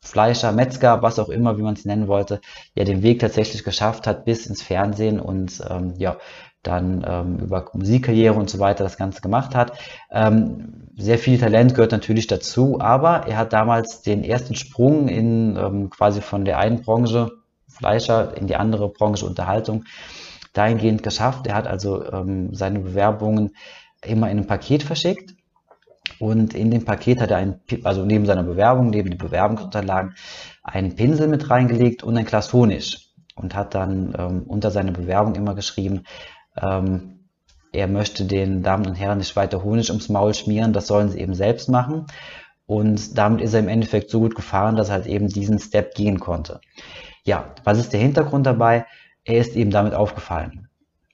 Fleischer, 0.01 0.53
Metzger, 0.53 1.03
was 1.03 1.19
auch 1.19 1.29
immer, 1.29 1.59
wie 1.59 1.63
man 1.63 1.75
es 1.75 1.85
nennen 1.85 2.09
wollte, 2.09 2.41
ja 2.75 2.85
den 2.85 3.03
Weg 3.03 3.19
tatsächlich 3.19 3.65
geschafft 3.65 4.07
hat 4.07 4.25
bis 4.25 4.47
ins 4.47 4.63
Fernsehen 4.63 5.21
und 5.21 5.63
ähm, 5.69 5.95
ja 5.99 6.17
dann 6.63 7.05
ähm, 7.07 7.39
über 7.39 7.67
Musikkarriere 7.73 8.35
und 8.35 8.51
so 8.51 8.59
weiter 8.59 8.85
das 8.85 8.97
Ganze 8.97 9.21
gemacht 9.21 9.55
hat. 9.55 9.79
Ähm, 10.11 10.89
sehr 10.97 11.19
viel 11.19 11.39
Talent 11.39 11.75
gehört 11.75 11.93
natürlich 11.93 12.27
dazu, 12.27 12.81
aber 12.81 13.27
er 13.27 13.37
hat 13.37 13.53
damals 13.53 14.03
den 14.03 14.25
ersten 14.25 14.55
Sprung 14.55 15.09
in 15.09 15.57
ähm, 15.57 15.91
quasi 15.91 16.21
von 16.21 16.45
der 16.45 16.59
einen 16.59 16.83
Branche 16.83 17.31
Fleischer 17.69 18.37
in 18.37 18.47
die 18.47 18.57
andere 18.57 18.89
Branche 18.89 19.25
Unterhaltung 19.25 19.85
dahingehend 20.53 21.03
geschafft. 21.03 21.47
Er 21.47 21.55
hat 21.55 21.67
also 21.67 22.05
ähm, 22.11 22.55
seine 22.55 22.81
Bewerbungen 22.81 23.55
immer 24.05 24.31
in 24.31 24.39
einem 24.39 24.47
Paket 24.47 24.83
verschickt 24.83 25.35
und 26.19 26.55
in 26.55 26.71
dem 26.71 26.85
Paket 26.85 27.21
hat 27.21 27.31
er 27.31 27.39
ein, 27.39 27.61
also 27.85 28.05
neben 28.05 28.27
seiner 28.27 28.43
Bewerbung, 28.43 28.91
neben 28.91 29.11
den 29.11 29.19
Bewerbungsunterlagen, 29.19 30.15
einen 30.63 30.95
Pinsel 30.95 31.29
mit 31.29 31.51
reingelegt 31.51 32.03
und 32.03 32.17
ein 32.17 32.25
Glas 32.25 32.53
Honig 32.53 33.13
und 33.37 33.55
hat 33.55 33.75
dann 33.75 34.15
ähm, 34.19 34.43
unter 34.47 34.71
seiner 34.71 34.93
Bewerbung 34.93 35.35
immer 35.35 35.55
geschrieben, 35.55 36.05
ähm, 36.61 37.19
er 37.73 37.87
möchte 37.87 38.25
den 38.25 38.63
Damen 38.63 38.87
und 38.87 38.95
Herren 38.95 39.19
nicht 39.19 39.37
weiter 39.37 39.63
Honig 39.63 39.91
ums 39.91 40.09
Maul 40.09 40.35
schmieren, 40.35 40.73
das 40.73 40.87
sollen 40.87 41.11
sie 41.11 41.21
eben 41.21 41.35
selbst 41.35 41.69
machen. 41.69 42.07
Und 42.67 43.17
damit 43.17 43.41
ist 43.41 43.55
er 43.55 43.61
im 43.61 43.69
Endeffekt 43.69 44.11
so 44.11 44.21
gut 44.21 44.35
gefahren, 44.35 44.77
dass 44.77 44.89
er 44.89 44.97
halt 44.97 45.07
eben 45.07 45.29
diesen 45.29 45.59
Step 45.59 45.95
gehen 45.95 46.19
konnte. 46.19 46.61
Ja, 47.25 47.55
was 47.65 47.79
ist 47.79 47.93
der 47.93 48.01
Hintergrund 48.01 48.47
dabei? 48.47 48.87
Er 49.25 49.39
ist 49.39 49.57
eben 49.57 49.71
damit 49.71 49.95
aufgefallen. 49.95 50.68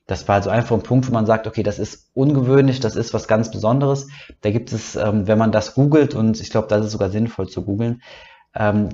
Das 0.06 0.28
war 0.28 0.37
also 0.37 0.50
einfach 0.50 0.76
ein 0.76 0.82
Punkt, 0.82 1.08
wo 1.08 1.12
man 1.12 1.25
sagt, 1.25 1.46
okay, 1.46 1.62
das 1.62 1.78
ist 1.78 2.11
ungewöhnlich, 2.12 2.80
das 2.80 2.94
ist 2.94 3.14
was 3.14 3.26
ganz 3.26 3.50
Besonderes. 3.50 4.08
Da 4.42 4.50
gibt 4.50 4.73
es, 4.73 4.96
ähm, 4.96 5.26
wenn 5.26 5.38
man 5.38 5.50
das 5.50 5.75
googelt, 5.75 6.14
und 6.14 6.40
ich 6.40 6.50
glaube, 6.50 6.68
das 6.68 6.84
ist 6.84 6.92
sogar 6.92 7.08
sinnvoll 7.08 7.49
zu 7.49 7.64
googeln, 7.64 8.02
ähm, 8.54 8.90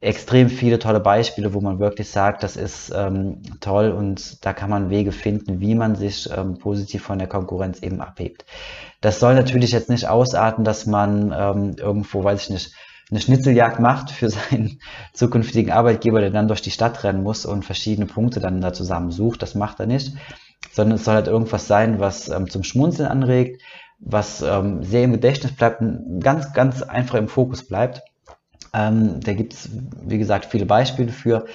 extrem 0.00 0.48
viele 0.48 0.78
tolle 0.78 1.00
Beispiele, 1.00 1.54
wo 1.54 1.60
man 1.60 1.78
wirklich 1.78 2.10
sagt, 2.10 2.42
das 2.42 2.56
ist 2.56 2.92
ähm, 2.94 3.42
toll 3.60 3.90
und 3.90 4.44
da 4.44 4.52
kann 4.52 4.70
man 4.70 4.90
Wege 4.90 5.12
finden, 5.12 5.60
wie 5.60 5.74
man 5.74 5.96
sich 5.96 6.28
ähm, 6.34 6.58
positiv 6.58 7.02
von 7.02 7.18
der 7.18 7.28
Konkurrenz 7.28 7.80
eben 7.80 8.00
abhebt. 8.00 8.44
Das 9.00 9.20
soll 9.20 9.34
natürlich 9.34 9.72
jetzt 9.72 9.90
nicht 9.90 10.08
ausarten, 10.08 10.64
dass 10.64 10.86
man 10.86 11.34
ähm, 11.36 11.76
irgendwo, 11.78 12.22
weiß 12.22 12.42
ich 12.42 12.50
nicht, 12.50 12.72
eine 13.10 13.20
Schnitzeljagd 13.20 13.80
macht 13.80 14.10
für 14.10 14.30
seinen 14.50 14.78
zukünftigen 15.12 15.72
Arbeitgeber, 15.72 16.20
der 16.20 16.30
dann 16.30 16.48
durch 16.48 16.62
die 16.62 16.70
Stadt 16.70 17.04
rennen 17.04 17.22
muss 17.22 17.46
und 17.46 17.64
verschiedene 17.64 18.06
Punkte 18.06 18.40
dann 18.40 18.60
da 18.60 18.72
zusammen 18.72 19.10
sucht. 19.10 19.42
Das 19.42 19.54
macht 19.54 19.80
er 19.80 19.86
nicht 19.86 20.14
sondern 20.72 20.96
es 20.96 21.04
soll 21.04 21.14
halt 21.14 21.28
irgendwas 21.28 21.66
sein, 21.66 22.00
was 22.00 22.28
ähm, 22.28 22.50
zum 22.50 22.62
Schmunzeln 22.62 23.08
anregt, 23.08 23.62
was 23.98 24.42
ähm, 24.42 24.82
sehr 24.82 25.04
im 25.04 25.12
Gedächtnis 25.12 25.52
bleibt, 25.52 25.82
ganz, 26.20 26.52
ganz 26.52 26.82
einfach 26.82 27.16
im 27.16 27.28
Fokus 27.28 27.66
bleibt. 27.66 28.02
Ähm, 28.72 29.20
da 29.20 29.32
gibt 29.32 29.54
es, 29.54 29.70
wie 30.02 30.18
gesagt, 30.18 30.46
viele 30.46 30.66
Beispiele 30.66 31.12
für, 31.12 31.46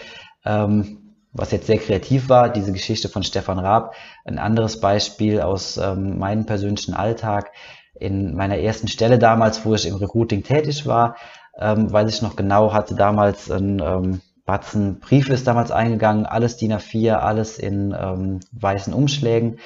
ähm, 0.45 1.15
was 1.33 1.51
jetzt 1.51 1.67
sehr 1.67 1.77
kreativ 1.77 2.29
war, 2.29 2.49
diese 2.49 2.71
Geschichte 2.71 3.09
von 3.09 3.23
Stefan 3.23 3.59
Raab. 3.59 3.93
Ein 4.25 4.39
anderes 4.39 4.79
Beispiel 4.79 5.41
aus 5.41 5.77
ähm, 5.77 6.17
meinem 6.17 6.45
persönlichen 6.45 6.93
Alltag. 6.93 7.51
In 7.99 8.35
meiner 8.35 8.57
ersten 8.57 8.87
Stelle 8.87 9.19
damals, 9.19 9.65
wo 9.65 9.75
ich 9.75 9.85
im 9.85 9.95
Recruiting 9.95 10.43
tätig 10.43 10.85
war, 10.85 11.17
ähm, 11.59 11.91
weiß 11.91 12.09
ich 12.09 12.21
noch 12.21 12.37
genau, 12.37 12.73
hatte 12.73 12.95
damals 12.95 13.51
ein 13.51 13.79
ähm, 13.79 14.21
Batzen 14.49 14.99
Brief 14.99 15.29
ist 15.29 15.45
damals 15.45 15.69
eingegangen, 15.69 16.25
alles 16.25 16.57
DIN 16.57 16.73
A4, 16.73 17.13
alles 17.13 17.59
in 17.59 17.95
ähm, 17.95 18.39
weißen 18.51 18.95
Umschlägen. 18.95 19.59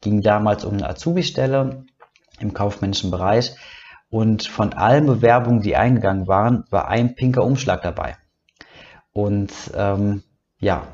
Ging 0.00 0.22
damals 0.22 0.64
um 0.64 0.74
eine 0.74 0.88
Azubi-Stelle 0.88 1.86
im 2.38 2.54
kaufmännischen 2.54 3.10
Bereich. 3.10 3.56
Und 4.10 4.46
von 4.46 4.74
allen 4.74 5.06
Bewerbungen, 5.06 5.62
die 5.62 5.74
eingegangen 5.74 6.28
waren, 6.28 6.62
war 6.70 6.86
ein 6.86 7.16
pinker 7.16 7.42
Umschlag 7.42 7.82
dabei. 7.82 8.16
Und 9.12 9.52
ähm, 9.74 10.22
ja, 10.60 10.86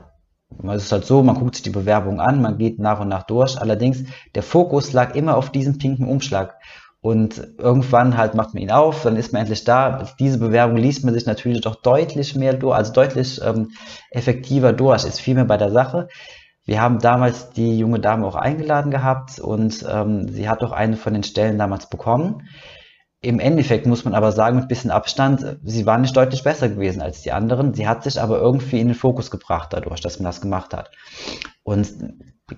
es 0.68 0.84
ist 0.84 0.92
halt 0.92 1.04
so, 1.04 1.22
man 1.22 1.34
guckt 1.34 1.56
sich 1.56 1.64
die 1.64 1.68
Bewerbung 1.68 2.22
an, 2.22 2.40
man 2.40 2.56
geht 2.56 2.78
nach 2.78 3.00
und 3.00 3.08
nach 3.08 3.24
durch. 3.24 3.60
Allerdings, 3.60 4.04
der 4.34 4.42
Fokus 4.42 4.94
lag 4.94 5.14
immer 5.14 5.36
auf 5.36 5.50
diesem 5.52 5.76
pinken 5.76 6.08
Umschlag. 6.08 6.56
Und 7.04 7.48
irgendwann 7.58 8.16
halt 8.16 8.34
macht 8.34 8.54
man 8.54 8.62
ihn 8.62 8.70
auf, 8.70 9.02
dann 9.02 9.16
ist 9.16 9.30
man 9.30 9.40
endlich 9.40 9.64
da. 9.64 10.08
Diese 10.18 10.38
Bewerbung 10.38 10.78
liest 10.78 11.04
man 11.04 11.12
sich 11.12 11.26
natürlich 11.26 11.60
doch 11.60 11.74
deutlich 11.74 12.34
mehr 12.34 12.54
durch, 12.54 12.74
also 12.74 12.94
deutlich 12.94 13.42
ähm, 13.44 13.72
effektiver 14.10 14.72
durch, 14.72 15.04
ist 15.04 15.20
viel 15.20 15.34
mehr 15.34 15.44
bei 15.44 15.58
der 15.58 15.70
Sache. 15.70 16.08
Wir 16.64 16.80
haben 16.80 17.00
damals 17.00 17.50
die 17.50 17.78
junge 17.78 18.00
Dame 18.00 18.26
auch 18.26 18.36
eingeladen 18.36 18.90
gehabt 18.90 19.38
und 19.38 19.84
ähm, 19.86 20.30
sie 20.30 20.48
hat 20.48 20.62
auch 20.62 20.72
eine 20.72 20.96
von 20.96 21.12
den 21.12 21.24
Stellen 21.24 21.58
damals 21.58 21.90
bekommen. 21.90 22.48
Im 23.20 23.38
Endeffekt 23.38 23.84
muss 23.84 24.06
man 24.06 24.14
aber 24.14 24.32
sagen, 24.32 24.56
mit 24.56 24.68
bisschen 24.68 24.90
Abstand, 24.90 25.58
sie 25.62 25.84
war 25.84 25.98
nicht 25.98 26.16
deutlich 26.16 26.42
besser 26.42 26.70
gewesen 26.70 27.02
als 27.02 27.20
die 27.20 27.32
anderen. 27.32 27.74
Sie 27.74 27.86
hat 27.86 28.02
sich 28.02 28.18
aber 28.18 28.38
irgendwie 28.38 28.80
in 28.80 28.88
den 28.88 28.96
Fokus 28.96 29.30
gebracht 29.30 29.74
dadurch, 29.74 30.00
dass 30.00 30.20
man 30.20 30.24
das 30.24 30.40
gemacht 30.40 30.72
hat. 30.72 30.90
Und 31.64 31.86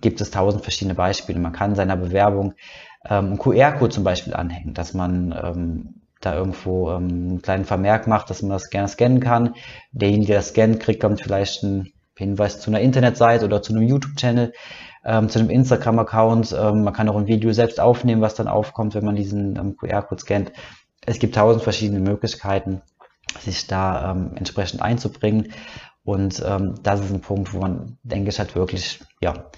gibt 0.01 0.21
es 0.21 0.31
tausend 0.31 0.63
verschiedene 0.63 0.95
Beispiele. 0.95 1.41
Man 1.41 1.53
kann 1.53 1.75
seiner 1.75 1.97
Bewerbung 1.97 2.55
ähm, 3.09 3.39
QR-Code 3.39 3.95
zum 3.95 4.05
Beispiel 4.05 4.35
anhängen, 4.35 4.75
dass 4.75 4.95
man 4.95 5.35
ähm, 5.43 5.95
da 6.21 6.35
irgendwo 6.35 6.91
ähm, 6.91 7.09
einen 7.09 7.43
kleinen 7.43 7.65
Vermerk 7.65 8.07
macht, 8.07 8.31
dass 8.31 8.43
man 8.43 8.51
das 8.51 8.71
gerne 8.71 8.89
scannen 8.89 9.21
kann. 9.21 9.55
Derjenige, 9.93 10.29
der 10.29 10.37
das 10.37 10.49
scannt, 10.49 10.81
kriegt 10.81 11.05
dann 11.05 11.17
vielleicht 11.17 11.63
einen 11.63 11.93
Hinweis 12.17 12.61
zu 12.61 12.71
einer 12.71 12.81
Internetseite 12.81 13.45
oder 13.45 13.63
zu 13.63 13.73
einem 13.73 13.87
YouTube-Channel, 13.87 14.53
ähm, 15.05 15.29
zu 15.29 15.39
einem 15.39 15.51
Instagram-Account. 15.51 16.57
Ähm, 16.59 16.83
man 16.83 16.95
kann 16.95 17.09
auch 17.09 17.17
ein 17.17 17.27
Video 17.27 17.53
selbst 17.53 17.79
aufnehmen, 17.79 18.23
was 18.23 18.35
dann 18.35 18.49
aufkommt, 18.49 18.95
wenn 18.95 19.05
man 19.05 19.17
diesen 19.17 19.57
ähm, 19.57 19.77
QR-Code 19.77 20.21
scannt. 20.21 20.53
Es 21.05 21.19
gibt 21.19 21.35
tausend 21.35 21.63
verschiedene 21.63 22.01
Möglichkeiten, 22.01 22.83
sich 23.41 23.67
da 23.67 24.13
ähm, 24.13 24.33
entsprechend 24.35 24.83
einzubringen. 24.83 25.53
Und 26.05 26.43
ähm, 26.47 26.77
das 26.83 27.01
ist 27.01 27.13
ein 27.13 27.21
Punkt, 27.21 27.53
wo 27.53 27.59
man, 27.59 27.99
denke 28.03 28.31
ich, 28.31 28.39
halt 28.39 28.55
wirklich, 28.55 29.01
ja, 29.21 29.51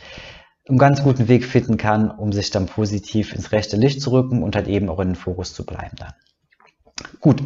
einen 0.68 0.78
ganz 0.78 1.02
guten 1.02 1.28
Weg 1.28 1.44
finden 1.44 1.76
kann, 1.76 2.10
um 2.10 2.32
sich 2.32 2.50
dann 2.50 2.66
positiv 2.66 3.34
ins 3.34 3.52
rechte 3.52 3.76
Licht 3.76 4.02
zu 4.02 4.10
rücken 4.12 4.42
und 4.42 4.54
halt 4.54 4.68
eben 4.68 4.88
auch 4.88 5.00
in 5.00 5.08
den 5.08 5.16
Fokus 5.16 5.54
zu 5.54 5.64
bleiben 5.64 5.96
dann. 5.96 6.12
Gut. 7.20 7.42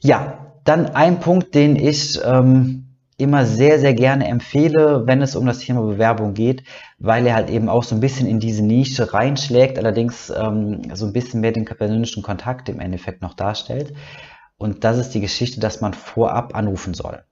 Ja, 0.00 0.46
dann 0.64 0.86
ein 0.86 1.20
Punkt, 1.20 1.54
den 1.54 1.76
ich 1.76 2.20
ähm, 2.24 2.96
immer 3.18 3.44
sehr, 3.44 3.78
sehr 3.78 3.94
gerne 3.94 4.26
empfehle, 4.26 5.06
wenn 5.06 5.22
es 5.22 5.36
um 5.36 5.46
das 5.46 5.58
Thema 5.58 5.82
Bewerbung 5.82 6.34
geht, 6.34 6.64
weil 6.98 7.26
er 7.26 7.34
halt 7.34 7.50
eben 7.50 7.68
auch 7.68 7.84
so 7.84 7.94
ein 7.94 8.00
bisschen 8.00 8.26
in 8.26 8.40
diese 8.40 8.64
Nische 8.64 9.12
reinschlägt, 9.12 9.78
allerdings 9.78 10.30
ähm, 10.30 10.82
so 10.94 11.06
ein 11.06 11.12
bisschen 11.12 11.40
mehr 11.40 11.52
den 11.52 11.66
persönlichen 11.66 12.22
Kontakt 12.22 12.68
im 12.68 12.80
Endeffekt 12.80 13.22
noch 13.22 13.34
darstellt. 13.34 13.92
Und 14.56 14.84
das 14.84 14.98
ist 14.98 15.10
die 15.10 15.20
Geschichte, 15.20 15.60
dass 15.60 15.80
man 15.80 15.94
vorab 15.94 16.54
anrufen 16.54 16.94
soll. 16.94 17.22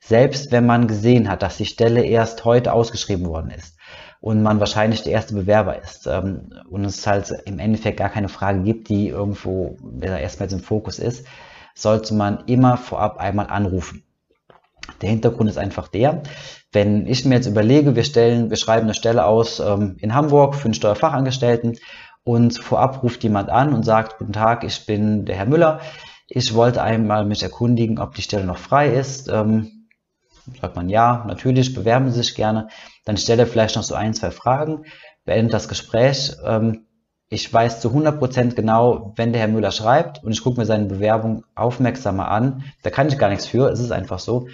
Selbst 0.00 0.50
wenn 0.50 0.66
man 0.66 0.88
gesehen 0.88 1.28
hat, 1.28 1.42
dass 1.42 1.56
die 1.56 1.66
Stelle 1.66 2.04
erst 2.04 2.44
heute 2.44 2.72
ausgeschrieben 2.72 3.26
worden 3.26 3.50
ist 3.50 3.76
und 4.22 4.40
man 4.40 4.60
wahrscheinlich 4.60 5.02
der 5.02 5.12
erste 5.12 5.34
Bewerber 5.34 5.82
ist 5.82 6.06
ähm, 6.06 6.54
und 6.70 6.84
es 6.84 7.06
halt 7.06 7.34
im 7.44 7.58
Endeffekt 7.58 7.98
gar 7.98 8.08
keine 8.08 8.28
Frage 8.28 8.62
gibt, 8.62 8.88
die 8.88 9.08
irgendwo 9.08 9.76
erstmals 10.00 10.52
im 10.52 10.60
Fokus 10.60 11.00
ist, 11.00 11.26
sollte 11.74 12.14
man 12.14 12.44
immer 12.46 12.76
vorab 12.76 13.18
einmal 13.18 13.48
anrufen. 13.48 14.04
Der 15.00 15.10
Hintergrund 15.10 15.50
ist 15.50 15.58
einfach 15.58 15.88
der, 15.88 16.22
wenn 16.70 17.08
ich 17.08 17.24
mir 17.24 17.34
jetzt 17.34 17.48
überlege, 17.48 17.96
wir 17.96 18.04
stellen, 18.04 18.48
wir 18.48 18.56
schreiben 18.56 18.84
eine 18.84 18.94
Stelle 18.94 19.26
aus 19.26 19.58
ähm, 19.58 19.96
in 19.98 20.14
Hamburg 20.14 20.54
für 20.54 20.66
einen 20.66 20.74
Steuerfachangestellten 20.74 21.78
und 22.22 22.56
vorab 22.56 23.02
ruft 23.02 23.24
jemand 23.24 23.50
an 23.50 23.74
und 23.74 23.82
sagt, 23.82 24.18
guten 24.18 24.32
Tag, 24.32 24.62
ich 24.62 24.86
bin 24.86 25.24
der 25.24 25.34
Herr 25.34 25.46
Müller. 25.46 25.80
Ich 26.28 26.54
wollte 26.54 26.80
einmal 26.80 27.24
mich 27.24 27.42
erkundigen, 27.42 27.98
ob 27.98 28.14
die 28.14 28.22
Stelle 28.22 28.44
noch 28.44 28.58
frei 28.58 28.94
ist. 28.94 29.28
Ähm, 29.28 29.81
sagt 30.60 30.76
man 30.76 30.88
ja, 30.88 31.24
natürlich, 31.26 31.74
bewerben 31.74 32.10
Sie 32.10 32.18
sich 32.18 32.34
gerne. 32.34 32.68
Dann 33.04 33.16
stelle 33.16 33.46
vielleicht 33.46 33.76
noch 33.76 33.82
so 33.82 33.94
ein, 33.94 34.14
zwei 34.14 34.30
Fragen, 34.30 34.84
beendet 35.24 35.54
das 35.54 35.68
Gespräch. 35.68 36.32
Ähm, 36.44 36.86
ich 37.28 37.50
weiß 37.52 37.80
zu 37.80 37.88
100% 37.88 38.54
genau, 38.54 39.14
wenn 39.16 39.32
der 39.32 39.40
Herr 39.40 39.48
Müller 39.48 39.72
schreibt 39.72 40.22
und 40.22 40.32
ich 40.32 40.42
gucke 40.42 40.60
mir 40.60 40.66
seine 40.66 40.84
Bewerbung 40.84 41.44
aufmerksamer 41.54 42.28
an, 42.28 42.64
da 42.82 42.90
kann 42.90 43.08
ich 43.08 43.16
gar 43.16 43.30
nichts 43.30 43.46
für, 43.46 43.70
es 43.70 43.80
ist 43.80 43.90
einfach 43.90 44.18
so, 44.18 44.48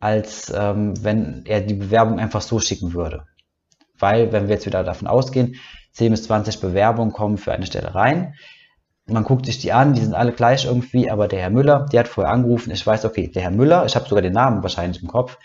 als 0.00 0.52
ähm, 0.54 0.94
wenn 1.04 1.44
er 1.46 1.60
die 1.60 1.74
Bewerbung 1.74 2.18
einfach 2.18 2.42
so 2.42 2.58
schicken 2.58 2.92
würde. 2.92 3.24
Weil, 3.98 4.32
wenn 4.32 4.48
wir 4.48 4.54
jetzt 4.54 4.66
wieder 4.66 4.82
davon 4.84 5.08
ausgehen, 5.08 5.56
10 5.92 6.10
bis 6.12 6.24
20 6.24 6.60
Bewerbungen 6.60 7.12
kommen 7.12 7.38
für 7.38 7.52
eine 7.52 7.66
Stelle 7.66 7.94
rein. 7.94 8.34
Man 9.10 9.24
guckt 9.24 9.46
sich 9.46 9.58
die 9.58 9.72
an, 9.72 9.94
die 9.94 10.02
sind 10.02 10.14
alle 10.14 10.32
gleich 10.32 10.66
irgendwie, 10.66 11.10
aber 11.10 11.28
der 11.28 11.40
Herr 11.40 11.50
Müller, 11.50 11.86
der 11.90 12.00
hat 12.00 12.08
vorher 12.08 12.32
angerufen, 12.32 12.70
ich 12.70 12.86
weiß, 12.86 13.04
okay, 13.06 13.28
der 13.28 13.42
Herr 13.42 13.50
Müller, 13.50 13.86
ich 13.86 13.96
habe 13.96 14.06
sogar 14.06 14.22
den 14.22 14.34
Namen 14.34 14.62
wahrscheinlich 14.62 15.02
im 15.02 15.08
Kopf, 15.08 15.38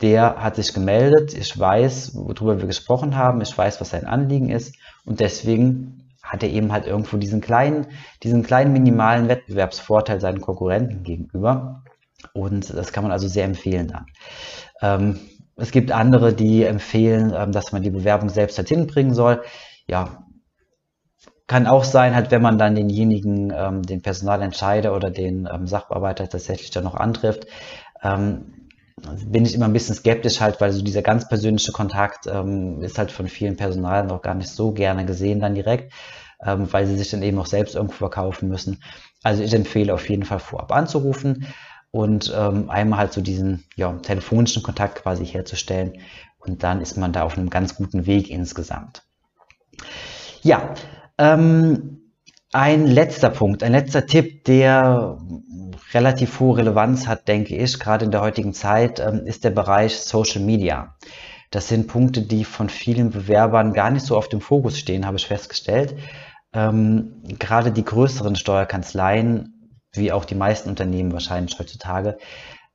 der 0.00 0.36
hat 0.42 0.56
sich 0.56 0.72
gemeldet, 0.72 1.34
ich 1.34 1.58
weiß, 1.58 2.14
worüber 2.14 2.60
wir 2.60 2.66
gesprochen 2.66 3.16
haben, 3.16 3.40
ich 3.40 3.56
weiß, 3.56 3.80
was 3.80 3.90
sein 3.90 4.06
Anliegen 4.06 4.50
ist 4.50 4.76
und 5.04 5.20
deswegen 5.20 6.12
hat 6.22 6.44
er 6.44 6.50
eben 6.50 6.72
halt 6.72 6.86
irgendwo 6.86 7.16
diesen 7.16 7.40
kleinen, 7.40 7.86
diesen 8.22 8.44
kleinen 8.44 8.72
minimalen 8.72 9.28
Wettbewerbsvorteil 9.28 10.20
seinen 10.20 10.40
Konkurrenten 10.40 11.02
gegenüber 11.02 11.82
und 12.34 12.72
das 12.72 12.92
kann 12.92 13.02
man 13.02 13.12
also 13.12 13.26
sehr 13.26 13.44
empfehlen 13.44 13.88
dann. 13.88 14.06
Ähm, 14.80 15.18
es 15.56 15.70
gibt 15.70 15.92
andere, 15.92 16.32
die 16.32 16.64
empfehlen, 16.64 17.32
ähm, 17.36 17.52
dass 17.52 17.72
man 17.72 17.82
die 17.82 17.90
Bewerbung 17.90 18.28
selbst 18.28 18.58
dorthin 18.58 18.86
bringen 18.86 19.14
soll. 19.14 19.42
Ja, 19.86 20.24
kann 21.46 21.66
auch 21.66 21.84
sein, 21.84 22.14
halt, 22.14 22.30
wenn 22.30 22.42
man 22.42 22.58
dann 22.58 22.74
denjenigen, 22.74 23.52
ähm, 23.54 23.82
den 23.82 24.02
Personalentscheider 24.02 24.94
oder 24.94 25.10
den 25.10 25.48
ähm, 25.52 25.66
Sachbearbeiter 25.66 26.28
tatsächlich 26.28 26.70
dann 26.70 26.84
noch 26.84 26.94
antrifft, 26.94 27.46
ähm, 28.02 28.68
bin 29.26 29.44
ich 29.44 29.54
immer 29.54 29.64
ein 29.64 29.72
bisschen 29.72 29.94
skeptisch 29.94 30.40
halt, 30.40 30.60
weil 30.60 30.72
so 30.72 30.82
dieser 30.82 31.02
ganz 31.02 31.28
persönliche 31.28 31.72
Kontakt 31.72 32.26
ähm, 32.26 32.82
ist 32.82 32.98
halt 32.98 33.10
von 33.10 33.26
vielen 33.28 33.56
Personalen 33.56 34.10
auch 34.10 34.22
gar 34.22 34.34
nicht 34.34 34.50
so 34.50 34.72
gerne 34.72 35.04
gesehen 35.04 35.40
dann 35.40 35.54
direkt, 35.54 35.92
ähm, 36.44 36.72
weil 36.72 36.86
sie 36.86 36.96
sich 36.96 37.10
dann 37.10 37.22
eben 37.22 37.38
auch 37.38 37.46
selbst 37.46 37.74
irgendwo 37.74 37.96
verkaufen 37.96 38.48
müssen. 38.48 38.82
Also 39.22 39.42
ich 39.42 39.54
empfehle 39.54 39.94
auf 39.94 40.08
jeden 40.08 40.24
Fall 40.24 40.38
vorab 40.38 40.72
anzurufen 40.72 41.46
und 41.90 42.32
ähm, 42.36 42.70
einmal 42.70 43.00
halt 43.00 43.12
so 43.12 43.20
diesen 43.20 43.64
ja, 43.76 43.92
telefonischen 43.92 44.62
Kontakt 44.62 45.02
quasi 45.02 45.26
herzustellen 45.26 45.94
und 46.38 46.62
dann 46.62 46.80
ist 46.80 46.96
man 46.96 47.12
da 47.12 47.22
auf 47.22 47.36
einem 47.36 47.50
ganz 47.50 47.74
guten 47.74 48.06
Weg 48.06 48.30
insgesamt. 48.30 49.02
Ja, 50.42 50.74
ähm, 51.18 52.12
ein 52.52 52.86
letzter 52.86 53.30
Punkt, 53.30 53.62
ein 53.62 53.72
letzter 53.72 54.06
Tipp, 54.06 54.44
der 54.44 55.18
relativ 55.92 56.40
hohe 56.40 56.58
Relevanz 56.58 57.06
hat, 57.06 57.28
denke 57.28 57.56
ich, 57.56 57.78
gerade 57.78 58.04
in 58.04 58.10
der 58.10 58.20
heutigen 58.20 58.54
Zeit, 58.54 59.00
ähm, 59.00 59.26
ist 59.26 59.44
der 59.44 59.50
Bereich 59.50 59.98
Social 59.98 60.42
Media. 60.42 60.96
Das 61.50 61.68
sind 61.68 61.86
Punkte, 61.86 62.22
die 62.22 62.44
von 62.44 62.68
vielen 62.68 63.10
Bewerbern 63.10 63.72
gar 63.72 63.90
nicht 63.90 64.06
so 64.06 64.16
auf 64.16 64.28
dem 64.28 64.40
Fokus 64.40 64.78
stehen, 64.78 65.06
habe 65.06 65.18
ich 65.18 65.26
festgestellt. 65.26 65.94
Ähm, 66.54 67.22
gerade 67.38 67.72
die 67.72 67.84
größeren 67.84 68.36
Steuerkanzleien 68.36 69.52
wie 69.94 70.12
auch 70.12 70.24
die 70.24 70.34
meisten 70.34 70.68
Unternehmen 70.68 71.12
wahrscheinlich 71.12 71.58
heutzutage, 71.58 72.18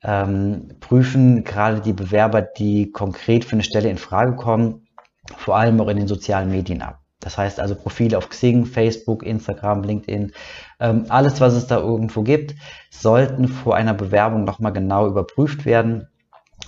ähm, 0.04 0.76
prüfen 0.80 1.44
gerade 1.44 1.82
die 1.82 1.94
Bewerber, 1.94 2.42
die 2.42 2.92
konkret 2.92 3.46
für 3.46 3.54
eine 3.54 3.64
Stelle 3.64 3.90
in 3.90 3.98
Frage 3.98 4.36
kommen, 4.36 4.88
vor 5.36 5.58
allem 5.58 5.82
auch 5.82 5.88
in 5.88 5.98
den 5.98 6.08
sozialen 6.08 6.52
Medien 6.52 6.82
ab. 6.82 7.00
Das 7.20 7.38
heißt 7.38 7.60
also 7.60 7.76
Profile 7.76 8.18
auf 8.18 8.30
Xing, 8.30 8.66
Facebook, 8.66 9.24
Instagram, 9.24 9.84
LinkedIn, 9.84 10.34
ähm, 10.80 11.06
alles, 11.10 11.42
was 11.42 11.54
es 11.54 11.68
da 11.68 11.78
irgendwo 11.78 12.22
gibt, 12.22 12.56
sollten 12.92 13.48
vor 13.48 13.76
einer 13.76 13.94
Bewerbung 13.94 14.44
nochmal 14.44 14.74
genau 14.74 15.08
überprüft 15.08 15.66
werden. 15.66 16.08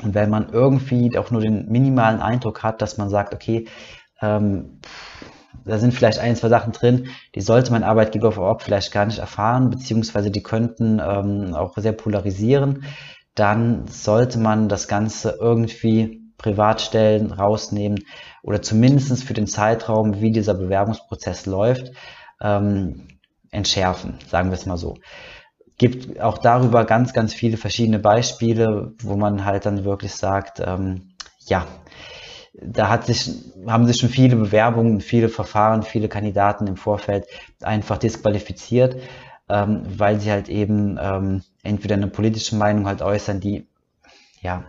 Und 0.01 0.15
wenn 0.15 0.29
man 0.29 0.49
irgendwie 0.49 1.17
auch 1.17 1.29
nur 1.29 1.41
den 1.41 1.67
minimalen 1.69 2.21
Eindruck 2.21 2.63
hat, 2.63 2.81
dass 2.81 2.97
man 2.97 3.09
sagt, 3.09 3.33
okay, 3.33 3.67
ähm, 4.21 4.79
da 5.65 5.77
sind 5.77 5.93
vielleicht 5.93 6.19
ein, 6.19 6.35
zwei 6.35 6.49
Sachen 6.49 6.73
drin, 6.73 7.09
die 7.35 7.41
sollte 7.41 7.71
mein 7.71 7.83
Arbeitgeber 7.83 8.31
vor 8.31 8.45
Ort 8.45 8.63
vielleicht 8.63 8.91
gar 8.91 9.05
nicht 9.05 9.19
erfahren, 9.19 9.69
beziehungsweise 9.69 10.31
die 10.31 10.43
könnten 10.43 10.99
ähm, 11.03 11.53
auch 11.53 11.77
sehr 11.77 11.91
polarisieren. 11.91 12.83
Dann 13.35 13.87
sollte 13.87 14.39
man 14.39 14.67
das 14.67 14.87
Ganze 14.87 15.37
irgendwie 15.39 16.28
privat 16.39 16.81
stellen, 16.81 17.31
rausnehmen 17.31 18.05
oder 18.41 18.63
zumindest 18.63 19.23
für 19.23 19.35
den 19.35 19.45
Zeitraum, 19.45 20.21
wie 20.21 20.31
dieser 20.31 20.55
Bewerbungsprozess 20.55 21.45
läuft, 21.45 21.91
ähm, 22.41 23.07
entschärfen, 23.51 24.15
sagen 24.27 24.49
wir 24.49 24.55
es 24.55 24.65
mal 24.65 24.77
so. 24.77 24.95
Gibt 25.77 26.19
auch 26.19 26.39
darüber 26.39 26.85
ganz, 26.85 27.13
ganz 27.13 27.33
viele 27.33 27.57
verschiedene 27.57 27.99
Beispiele, 27.99 28.93
wo 29.01 29.15
man 29.15 29.45
halt 29.45 29.65
dann 29.65 29.83
wirklich 29.85 30.13
sagt, 30.13 30.61
ähm, 30.65 31.11
ja, 31.45 31.67
da 32.53 32.89
hat 32.89 33.05
sich, 33.05 33.31
haben 33.67 33.85
sich 33.85 33.97
schon 33.97 34.09
viele 34.09 34.35
Bewerbungen, 34.35 35.01
viele 35.01 35.29
Verfahren, 35.29 35.83
viele 35.83 36.09
Kandidaten 36.09 36.67
im 36.67 36.77
Vorfeld 36.77 37.25
einfach 37.61 37.97
disqualifiziert, 37.97 38.95
ähm, 39.49 39.83
weil 39.85 40.19
sie 40.19 40.31
halt 40.31 40.49
eben 40.49 40.97
ähm, 41.01 41.43
entweder 41.63 41.95
eine 41.95 42.07
politische 42.07 42.55
Meinung 42.55 42.87
halt 42.87 43.01
äußern, 43.01 43.39
die 43.39 43.67
ja 44.41 44.63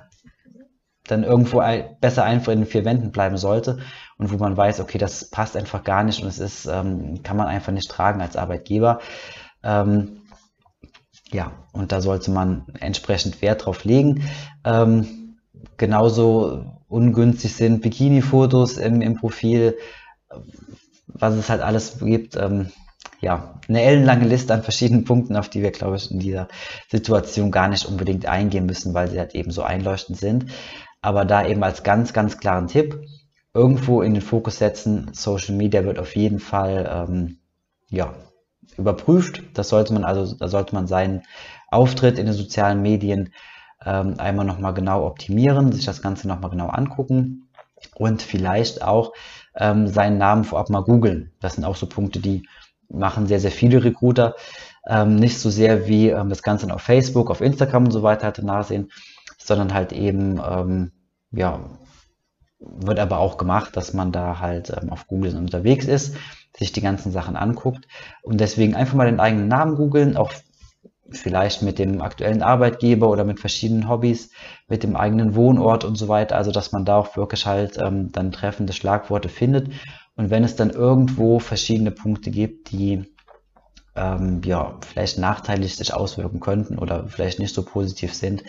dann 1.11 1.25
irgendwo 1.25 1.63
besser 2.01 2.25
einfach 2.25 2.53
in 2.53 2.61
den 2.61 2.69
vier 2.69 2.85
Wänden 2.85 3.13
bleiben 3.13 3.37
sollte 3.37 3.79
und 4.19 4.33
wo 4.33 4.37
man 4.37 4.57
weiß, 4.57 4.81
okay, 4.81 4.99
das 4.99 5.31
passt 5.31 5.57
einfach 5.57 5.85
gar 5.85 6.05
nicht 6.05 6.23
und 6.23 6.29
es 6.29 6.39
ist, 6.39 6.67
ähm, 6.67 7.23
kann 7.23 7.37
man 7.37 7.47
einfach 7.47 7.73
nicht 7.73 7.91
tragen 7.91 8.21
als 8.21 8.37
Arbeitgeber. 8.37 9.01
Ähm, 9.63 10.23
ja, 11.33 11.53
und 11.73 11.93
da 11.93 12.01
sollte 12.01 12.31
man 12.31 12.67
entsprechend 12.81 13.41
Wert 13.43 13.67
drauf 13.67 13.85
legen. 13.85 14.25
Ähm, 14.65 15.37
genauso 15.77 16.65
ungünstig 16.89 17.55
sind, 17.55 17.83
Bikini-Fotos 17.83 18.79
im, 18.79 19.01
im 19.01 19.15
Profil, 19.17 19.77
was 21.07 21.35
es 21.35 21.49
halt 21.49 21.63
alles 21.63 21.99
gibt. 21.99 22.37
Ähm, 22.37 22.71
ja, 23.21 23.61
eine 23.69 23.83
ellenlange 23.83 24.27
Liste 24.27 24.55
an 24.55 24.63
verschiedenen 24.63 25.05
Punkten, 25.05 25.37
auf 25.37 25.49
die 25.49 25.63
wir, 25.63 25.71
glaube 25.71 25.97
ich, 25.97 26.11
in 26.11 26.21
dieser 26.21 26.49
Situation 26.91 27.51
gar 27.51 27.69
nicht 27.69 27.85
unbedingt 27.85 28.27
eingehen 28.27 28.67
müssen, 28.67 28.95
weil 28.95 29.11
sie 29.11 29.19
halt 29.19 29.35
eben 29.35 29.51
so 29.51 29.63
einleuchtend 29.63 30.19
sind. 30.19 30.47
Aber 31.03 31.25
da 31.25 31.47
eben 31.47 31.63
als 31.63 31.83
ganz, 31.83 32.13
ganz 32.13 32.39
klaren 32.39 32.67
Tipp, 32.67 33.05
irgendwo 33.55 34.03
in 34.03 34.15
den 34.15 34.23
Fokus 34.23 34.59
setzen, 34.59 35.11
Social 35.13 35.57
Media 35.57 35.85
wird 35.85 35.99
auf 35.99 36.15
jeden 36.15 36.39
Fall, 36.39 36.89
ähm, 37.09 37.39
ja, 37.89 38.15
überprüft. 38.77 39.43
Das 39.55 39.69
sollte 39.69 39.93
man 39.93 40.05
also, 40.05 40.35
da 40.37 40.49
sollte 40.49 40.75
man 40.75 40.87
seinen 40.87 41.23
Auftritt 41.71 42.19
in 42.19 42.27
den 42.27 42.35
sozialen 42.35 42.83
Medien 42.83 43.33
ähm, 43.85 44.15
einmal 44.19 44.45
nochmal 44.45 44.75
genau 44.75 45.07
optimieren, 45.07 45.73
sich 45.73 45.85
das 45.85 46.03
Ganze 46.03 46.29
nochmal 46.29 46.51
genau 46.51 46.69
angucken 46.69 47.49
und 47.97 48.23
vielleicht 48.23 48.83
auch 48.83 49.13
ähm, 49.57 49.89
seinen 49.89 50.19
Namen 50.19 50.45
vorab 50.45 50.71
mal 50.71 50.83
googeln. 50.83 51.33
Das 51.41 51.55
sind 51.55 51.65
auch 51.65 51.77
so 51.77 51.87
Punkte, 51.87 52.21
die 52.21 52.47
machen 52.89 53.27
sehr, 53.27 53.41
sehr 53.41 53.51
viele 53.51 53.83
Recruiter. 53.83 54.35
Ähm, 54.87 55.17
nicht 55.17 55.39
so 55.39 55.51
sehr 55.51 55.87
wie 55.87 56.09
ähm, 56.09 56.29
das 56.29 56.43
Ganze 56.43 56.73
auf 56.73 56.83
Facebook, 56.83 57.31
auf 57.31 57.41
Instagram 57.41 57.87
und 57.87 57.91
so 57.93 58.03
weiter 58.03 58.25
halt 58.25 58.43
nachsehen, 58.43 58.91
sondern 59.43 59.75
halt 59.75 59.93
eben, 59.93 60.39
ähm, 60.39 60.93
ja, 61.33 61.61
wird 62.59 62.99
aber 62.99 63.19
auch 63.19 63.39
gemacht, 63.39 63.77
dass 63.77 63.95
man 63.95 64.13
da 64.13 64.39
halt 64.39 64.71
ähm, 64.71 64.91
auf 64.91 65.07
Google 65.07 65.37
unterwegs 65.37 65.87
ist, 65.87 66.17
sich 66.57 66.73
die 66.73 66.83
ganzen 66.83 67.11
Sachen 67.11 67.37
anguckt 67.37 67.87
und 68.23 68.41
deswegen 68.41 68.75
einfach 68.75 68.95
mal 68.95 69.07
den 69.07 69.21
eigenen 69.21 69.49
Namen 69.49 69.77
googeln, 69.77 70.17
auch 70.17 70.33
vielleicht 71.11 71.63
mit 71.63 71.79
dem 71.79 72.01
aktuellen 72.01 72.43
Arbeitgeber 72.43 73.09
oder 73.09 73.25
mit 73.25 73.41
verschiedenen 73.41 73.89
Hobbys, 73.89 74.31
mit 74.69 74.83
dem 74.83 74.97
eigenen 74.97 75.35
Wohnort 75.35 75.85
und 75.85 75.97
so 75.97 76.09
weiter. 76.09 76.37
Also 76.37 76.53
dass 76.53 76.73
man 76.73 76.85
da 76.85 76.97
auch 76.97 77.17
wirklich 77.17 77.47
halt 77.47 77.79
ähm, 77.79 78.13
dann 78.13 78.33
treffende 78.33 78.73
Schlagworte 78.73 79.29
findet. 79.29 79.69
Und 80.17 80.31
wenn 80.31 80.45
es 80.45 80.55
dann 80.55 80.71
irgendwo 80.71 81.39
verschiedene 81.39 81.91
Punkte 81.91 82.31
gibt, 82.31 82.71
die 82.73 83.10
ähm, 83.97 84.41
ja 84.45 84.79
vielleicht 84.81 85.19
nachteilig 85.19 85.77
sich 85.77 85.93
auswirken 85.95 86.41
könnten 86.41 86.79
oder 86.79 87.09
vielleicht 87.09 87.39
nicht 87.39 87.55
so 87.55 87.65
positiv 87.65 88.15
sind, 88.15 88.45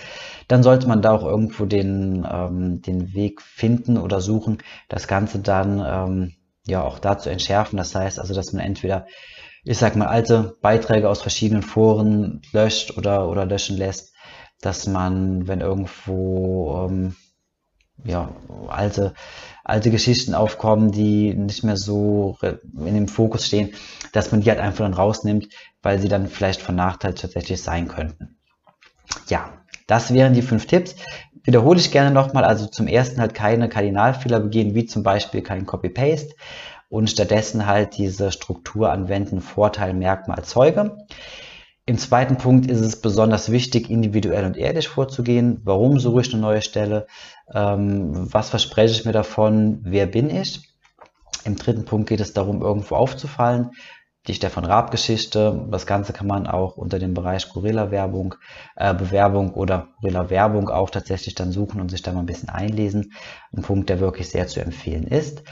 dann 0.48 0.64
sollte 0.64 0.88
man 0.88 1.02
da 1.02 1.12
auch 1.12 1.24
irgendwo 1.24 1.66
den, 1.66 2.28
ähm, 2.30 2.82
den 2.82 3.14
Weg 3.14 3.42
finden 3.42 3.98
oder 3.98 4.22
suchen, 4.22 4.60
das 4.90 5.08
Ganze 5.08 5.40
dann 5.40 5.84
ähm, 5.86 6.34
ja 6.66 6.84
auch 6.84 7.00
dazu 7.00 7.30
entschärfen. 7.30 7.78
Das 7.78 7.96
heißt 7.96 8.20
also, 8.20 8.34
dass 8.34 8.54
man 8.54 8.64
entweder 8.64 9.06
ich 9.64 9.78
sag 9.78 9.96
mal, 9.96 10.08
alte 10.08 10.58
Beiträge 10.62 11.08
aus 11.10 11.22
verschiedenen 11.22 11.62
Foren 11.62 12.42
löscht 12.52 12.98
oder, 12.98 13.30
oder 13.30 13.46
löschen 13.46 13.78
lässt, 13.78 14.14
dass 14.60 14.88
man, 14.88 15.48
wenn 15.48 15.62
irgendwo 15.62 16.88
ähm, 16.90 17.16
ja, 18.04 18.30
alte, 18.68 19.14
alte 19.64 19.92
Geschichten 19.92 20.34
aufkommen, 20.34 20.92
die 20.92 21.34
nicht 21.34 21.64
mehr 21.64 21.78
so 21.78 22.38
in 22.42 22.94
dem 22.94 23.08
Fokus 23.08 23.46
stehen, 23.46 23.74
dass 24.12 24.32
man 24.32 24.42
die 24.42 24.50
halt 24.50 24.60
einfach 24.60 24.84
dann 24.84 24.94
rausnimmt, 24.94 25.50
weil 25.82 26.00
sie 26.00 26.08
dann 26.08 26.28
vielleicht 26.28 26.62
von 26.62 26.76
Nachteil 26.76 27.14
tatsächlich 27.14 27.62
sein 27.62 27.88
könnten. 27.88 28.38
Ja, 29.28 29.50
das 29.88 30.14
wären 30.14 30.34
die 30.34 30.42
fünf 30.42 30.66
Tipps. 30.66 30.96
Wiederhole 31.44 31.80
ich 31.80 31.92
gerne 31.92 32.12
nochmal, 32.12 32.44
also 32.44 32.68
zum 32.68 32.88
ersten 32.88 33.20
halt 33.20 33.34
keine 33.34 33.68
Kardinalfehler 33.68 34.40
begehen, 34.40 34.76
wie 34.76 34.86
zum 34.86 35.04
Beispiel 35.04 35.42
kein 35.42 35.66
Copy-Paste 35.66 36.36
und 36.90 37.10
stattdessen 37.10 37.66
halt 37.66 37.98
diese 37.98 38.32
Struktur 38.32 38.92
anwenden, 38.92 39.42
Vorteil, 39.42 39.94
Merkmal, 39.94 40.44
Zeuge. 40.44 40.98
Im 41.92 41.98
zweiten 41.98 42.38
Punkt 42.38 42.72
ist 42.72 42.80
es 42.80 43.02
besonders 43.02 43.52
wichtig, 43.52 43.90
individuell 43.90 44.46
und 44.46 44.56
ehrlich 44.56 44.88
vorzugehen. 44.88 45.60
Warum 45.66 46.00
suche 46.00 46.22
ich 46.22 46.32
eine 46.32 46.42
neue 46.42 46.62
Stelle? 46.62 47.06
Ähm, 47.54 48.34
was 48.34 48.50
verspreche 48.50 48.94
ich 48.94 49.04
mir 49.04 49.12
davon? 49.12 49.82
Wer 49.84 50.06
bin 50.06 50.30
ich? 50.30 50.74
Im 51.44 51.58
dritten 51.58 51.84
Punkt 51.84 52.08
geht 52.08 52.22
es 52.22 52.32
darum, 52.32 52.62
irgendwo 52.62 52.96
aufzufallen. 52.96 53.72
Die 54.28 54.34
Stefan 54.34 54.64
Raab 54.64 54.92
Geschichte. 54.92 55.68
Das 55.70 55.86
Ganze 55.86 56.14
kann 56.14 56.28
man 56.28 56.48
auch 56.48 56.78
unter 56.78 56.98
dem 56.98 57.14
Bereich 57.14 57.50
Gorilla 57.50 57.92
Werbung, 57.92 58.36
äh, 58.78 58.94
Bewerbung 58.94 59.54
oder 59.54 59.90
Gorilla 60.00 60.30
Werbung 60.30 60.70
auch 60.70 60.92
tatsächlich 60.92 61.36
dann 61.36 61.52
suchen 61.52 61.82
und 61.82 61.90
sich 61.90 62.02
da 62.02 62.14
mal 62.14 62.22
ein 62.22 62.26
bisschen 62.26 62.48
einlesen. 62.48 63.12
Ein 63.52 63.64
Punkt, 63.64 63.90
der 63.90 64.00
wirklich 64.00 64.30
sehr 64.30 64.48
zu 64.48 64.62
empfehlen 64.62 65.08
ist. 65.08 65.44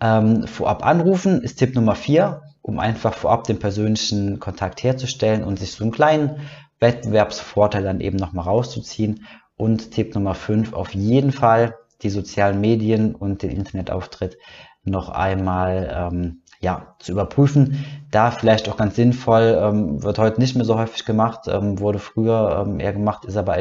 Ähm, 0.00 0.46
vorab 0.46 0.84
anrufen 0.84 1.42
ist 1.42 1.56
Tipp 1.56 1.74
Nummer 1.74 1.94
vier, 1.94 2.42
um 2.62 2.78
einfach 2.78 3.14
vorab 3.14 3.44
den 3.44 3.58
persönlichen 3.58 4.38
Kontakt 4.40 4.82
herzustellen 4.82 5.42
und 5.44 5.58
sich 5.58 5.72
so 5.72 5.84
einen 5.84 5.92
kleinen 5.92 6.40
Wettbewerbsvorteil 6.80 7.82
dann 7.82 8.00
eben 8.00 8.16
nochmal 8.16 8.44
rauszuziehen. 8.44 9.26
Und 9.56 9.90
Tipp 9.90 10.14
Nummer 10.14 10.34
fünf 10.34 10.72
auf 10.72 10.94
jeden 10.94 11.32
Fall 11.32 11.74
die 12.02 12.10
sozialen 12.10 12.60
Medien 12.60 13.14
und 13.14 13.42
den 13.42 13.50
Internetauftritt 13.50 14.38
noch 14.84 15.08
einmal 15.08 15.92
ähm, 15.92 16.42
ja, 16.60 16.94
zu 16.98 17.12
überprüfen. 17.12 17.84
Da 18.10 18.30
vielleicht 18.30 18.68
auch 18.68 18.76
ganz 18.76 18.96
sinnvoll, 18.96 19.58
ähm, 19.60 20.02
wird 20.02 20.18
heute 20.18 20.40
nicht 20.40 20.56
mehr 20.56 20.64
so 20.64 20.78
häufig 20.78 21.04
gemacht, 21.04 21.42
ähm, 21.48 21.80
wurde 21.80 21.98
früher 21.98 22.64
ähm, 22.66 22.80
eher 22.80 22.92
gemacht, 22.92 23.24
ist 23.24 23.36
aber 23.36 23.56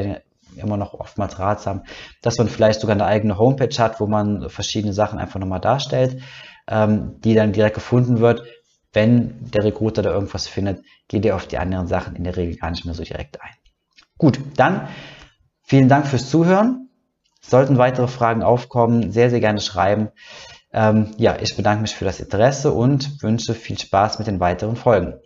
immer 0.60 0.78
noch 0.78 0.94
oftmals 0.94 1.40
ratsam, 1.40 1.84
dass 2.22 2.38
man 2.38 2.48
vielleicht 2.48 2.82
sogar 2.82 2.96
eine 2.96 3.06
eigene 3.06 3.38
Homepage 3.38 3.76
hat, 3.78 4.00
wo 4.00 4.08
man 4.08 4.50
verschiedene 4.50 4.94
Sachen 4.94 5.20
einfach 5.20 5.40
nochmal 5.40 5.62
darstellt, 5.62 6.22
ähm, 6.68 7.20
die 7.22 7.34
dann 7.34 7.54
direkt 7.54 7.76
gefunden 7.76 8.20
wird. 8.20 8.44
Wenn 8.94 9.52
der 9.52 9.64
Recruiter 9.64 10.02
da 10.02 10.12
irgendwas 10.12 10.48
findet, 10.48 10.84
geht 11.08 11.26
er 11.26 11.36
auf 11.36 11.48
die 11.48 11.58
anderen 11.58 11.88
Sachen 11.88 12.16
in 12.16 12.24
der 12.24 12.36
Regel 12.36 12.56
gar 12.56 12.72
nicht 12.72 12.86
mehr 12.86 12.96
so 12.96 13.04
direkt 13.04 13.42
ein. 13.42 13.52
Gut, 14.18 14.40
dann 14.56 14.88
vielen 15.62 15.90
Dank 15.90 16.08
fürs 16.08 16.30
Zuhören. 16.30 16.90
Sollten 17.42 17.78
weitere 17.78 18.08
Fragen 18.08 18.44
aufkommen, 18.44 19.12
sehr, 19.12 19.30
sehr 19.30 19.40
gerne 19.40 19.62
schreiben. 19.62 20.10
Ähm, 20.74 21.12
ja, 21.18 21.38
ich 21.40 21.56
bedanke 21.56 21.82
mich 21.82 21.96
für 21.96 22.06
das 22.06 22.20
Interesse 22.20 22.72
und 22.72 23.22
wünsche 23.22 23.54
viel 23.54 23.80
Spaß 23.80 24.20
mit 24.20 24.28
den 24.28 24.40
weiteren 24.40 24.76
Folgen. 24.76 25.20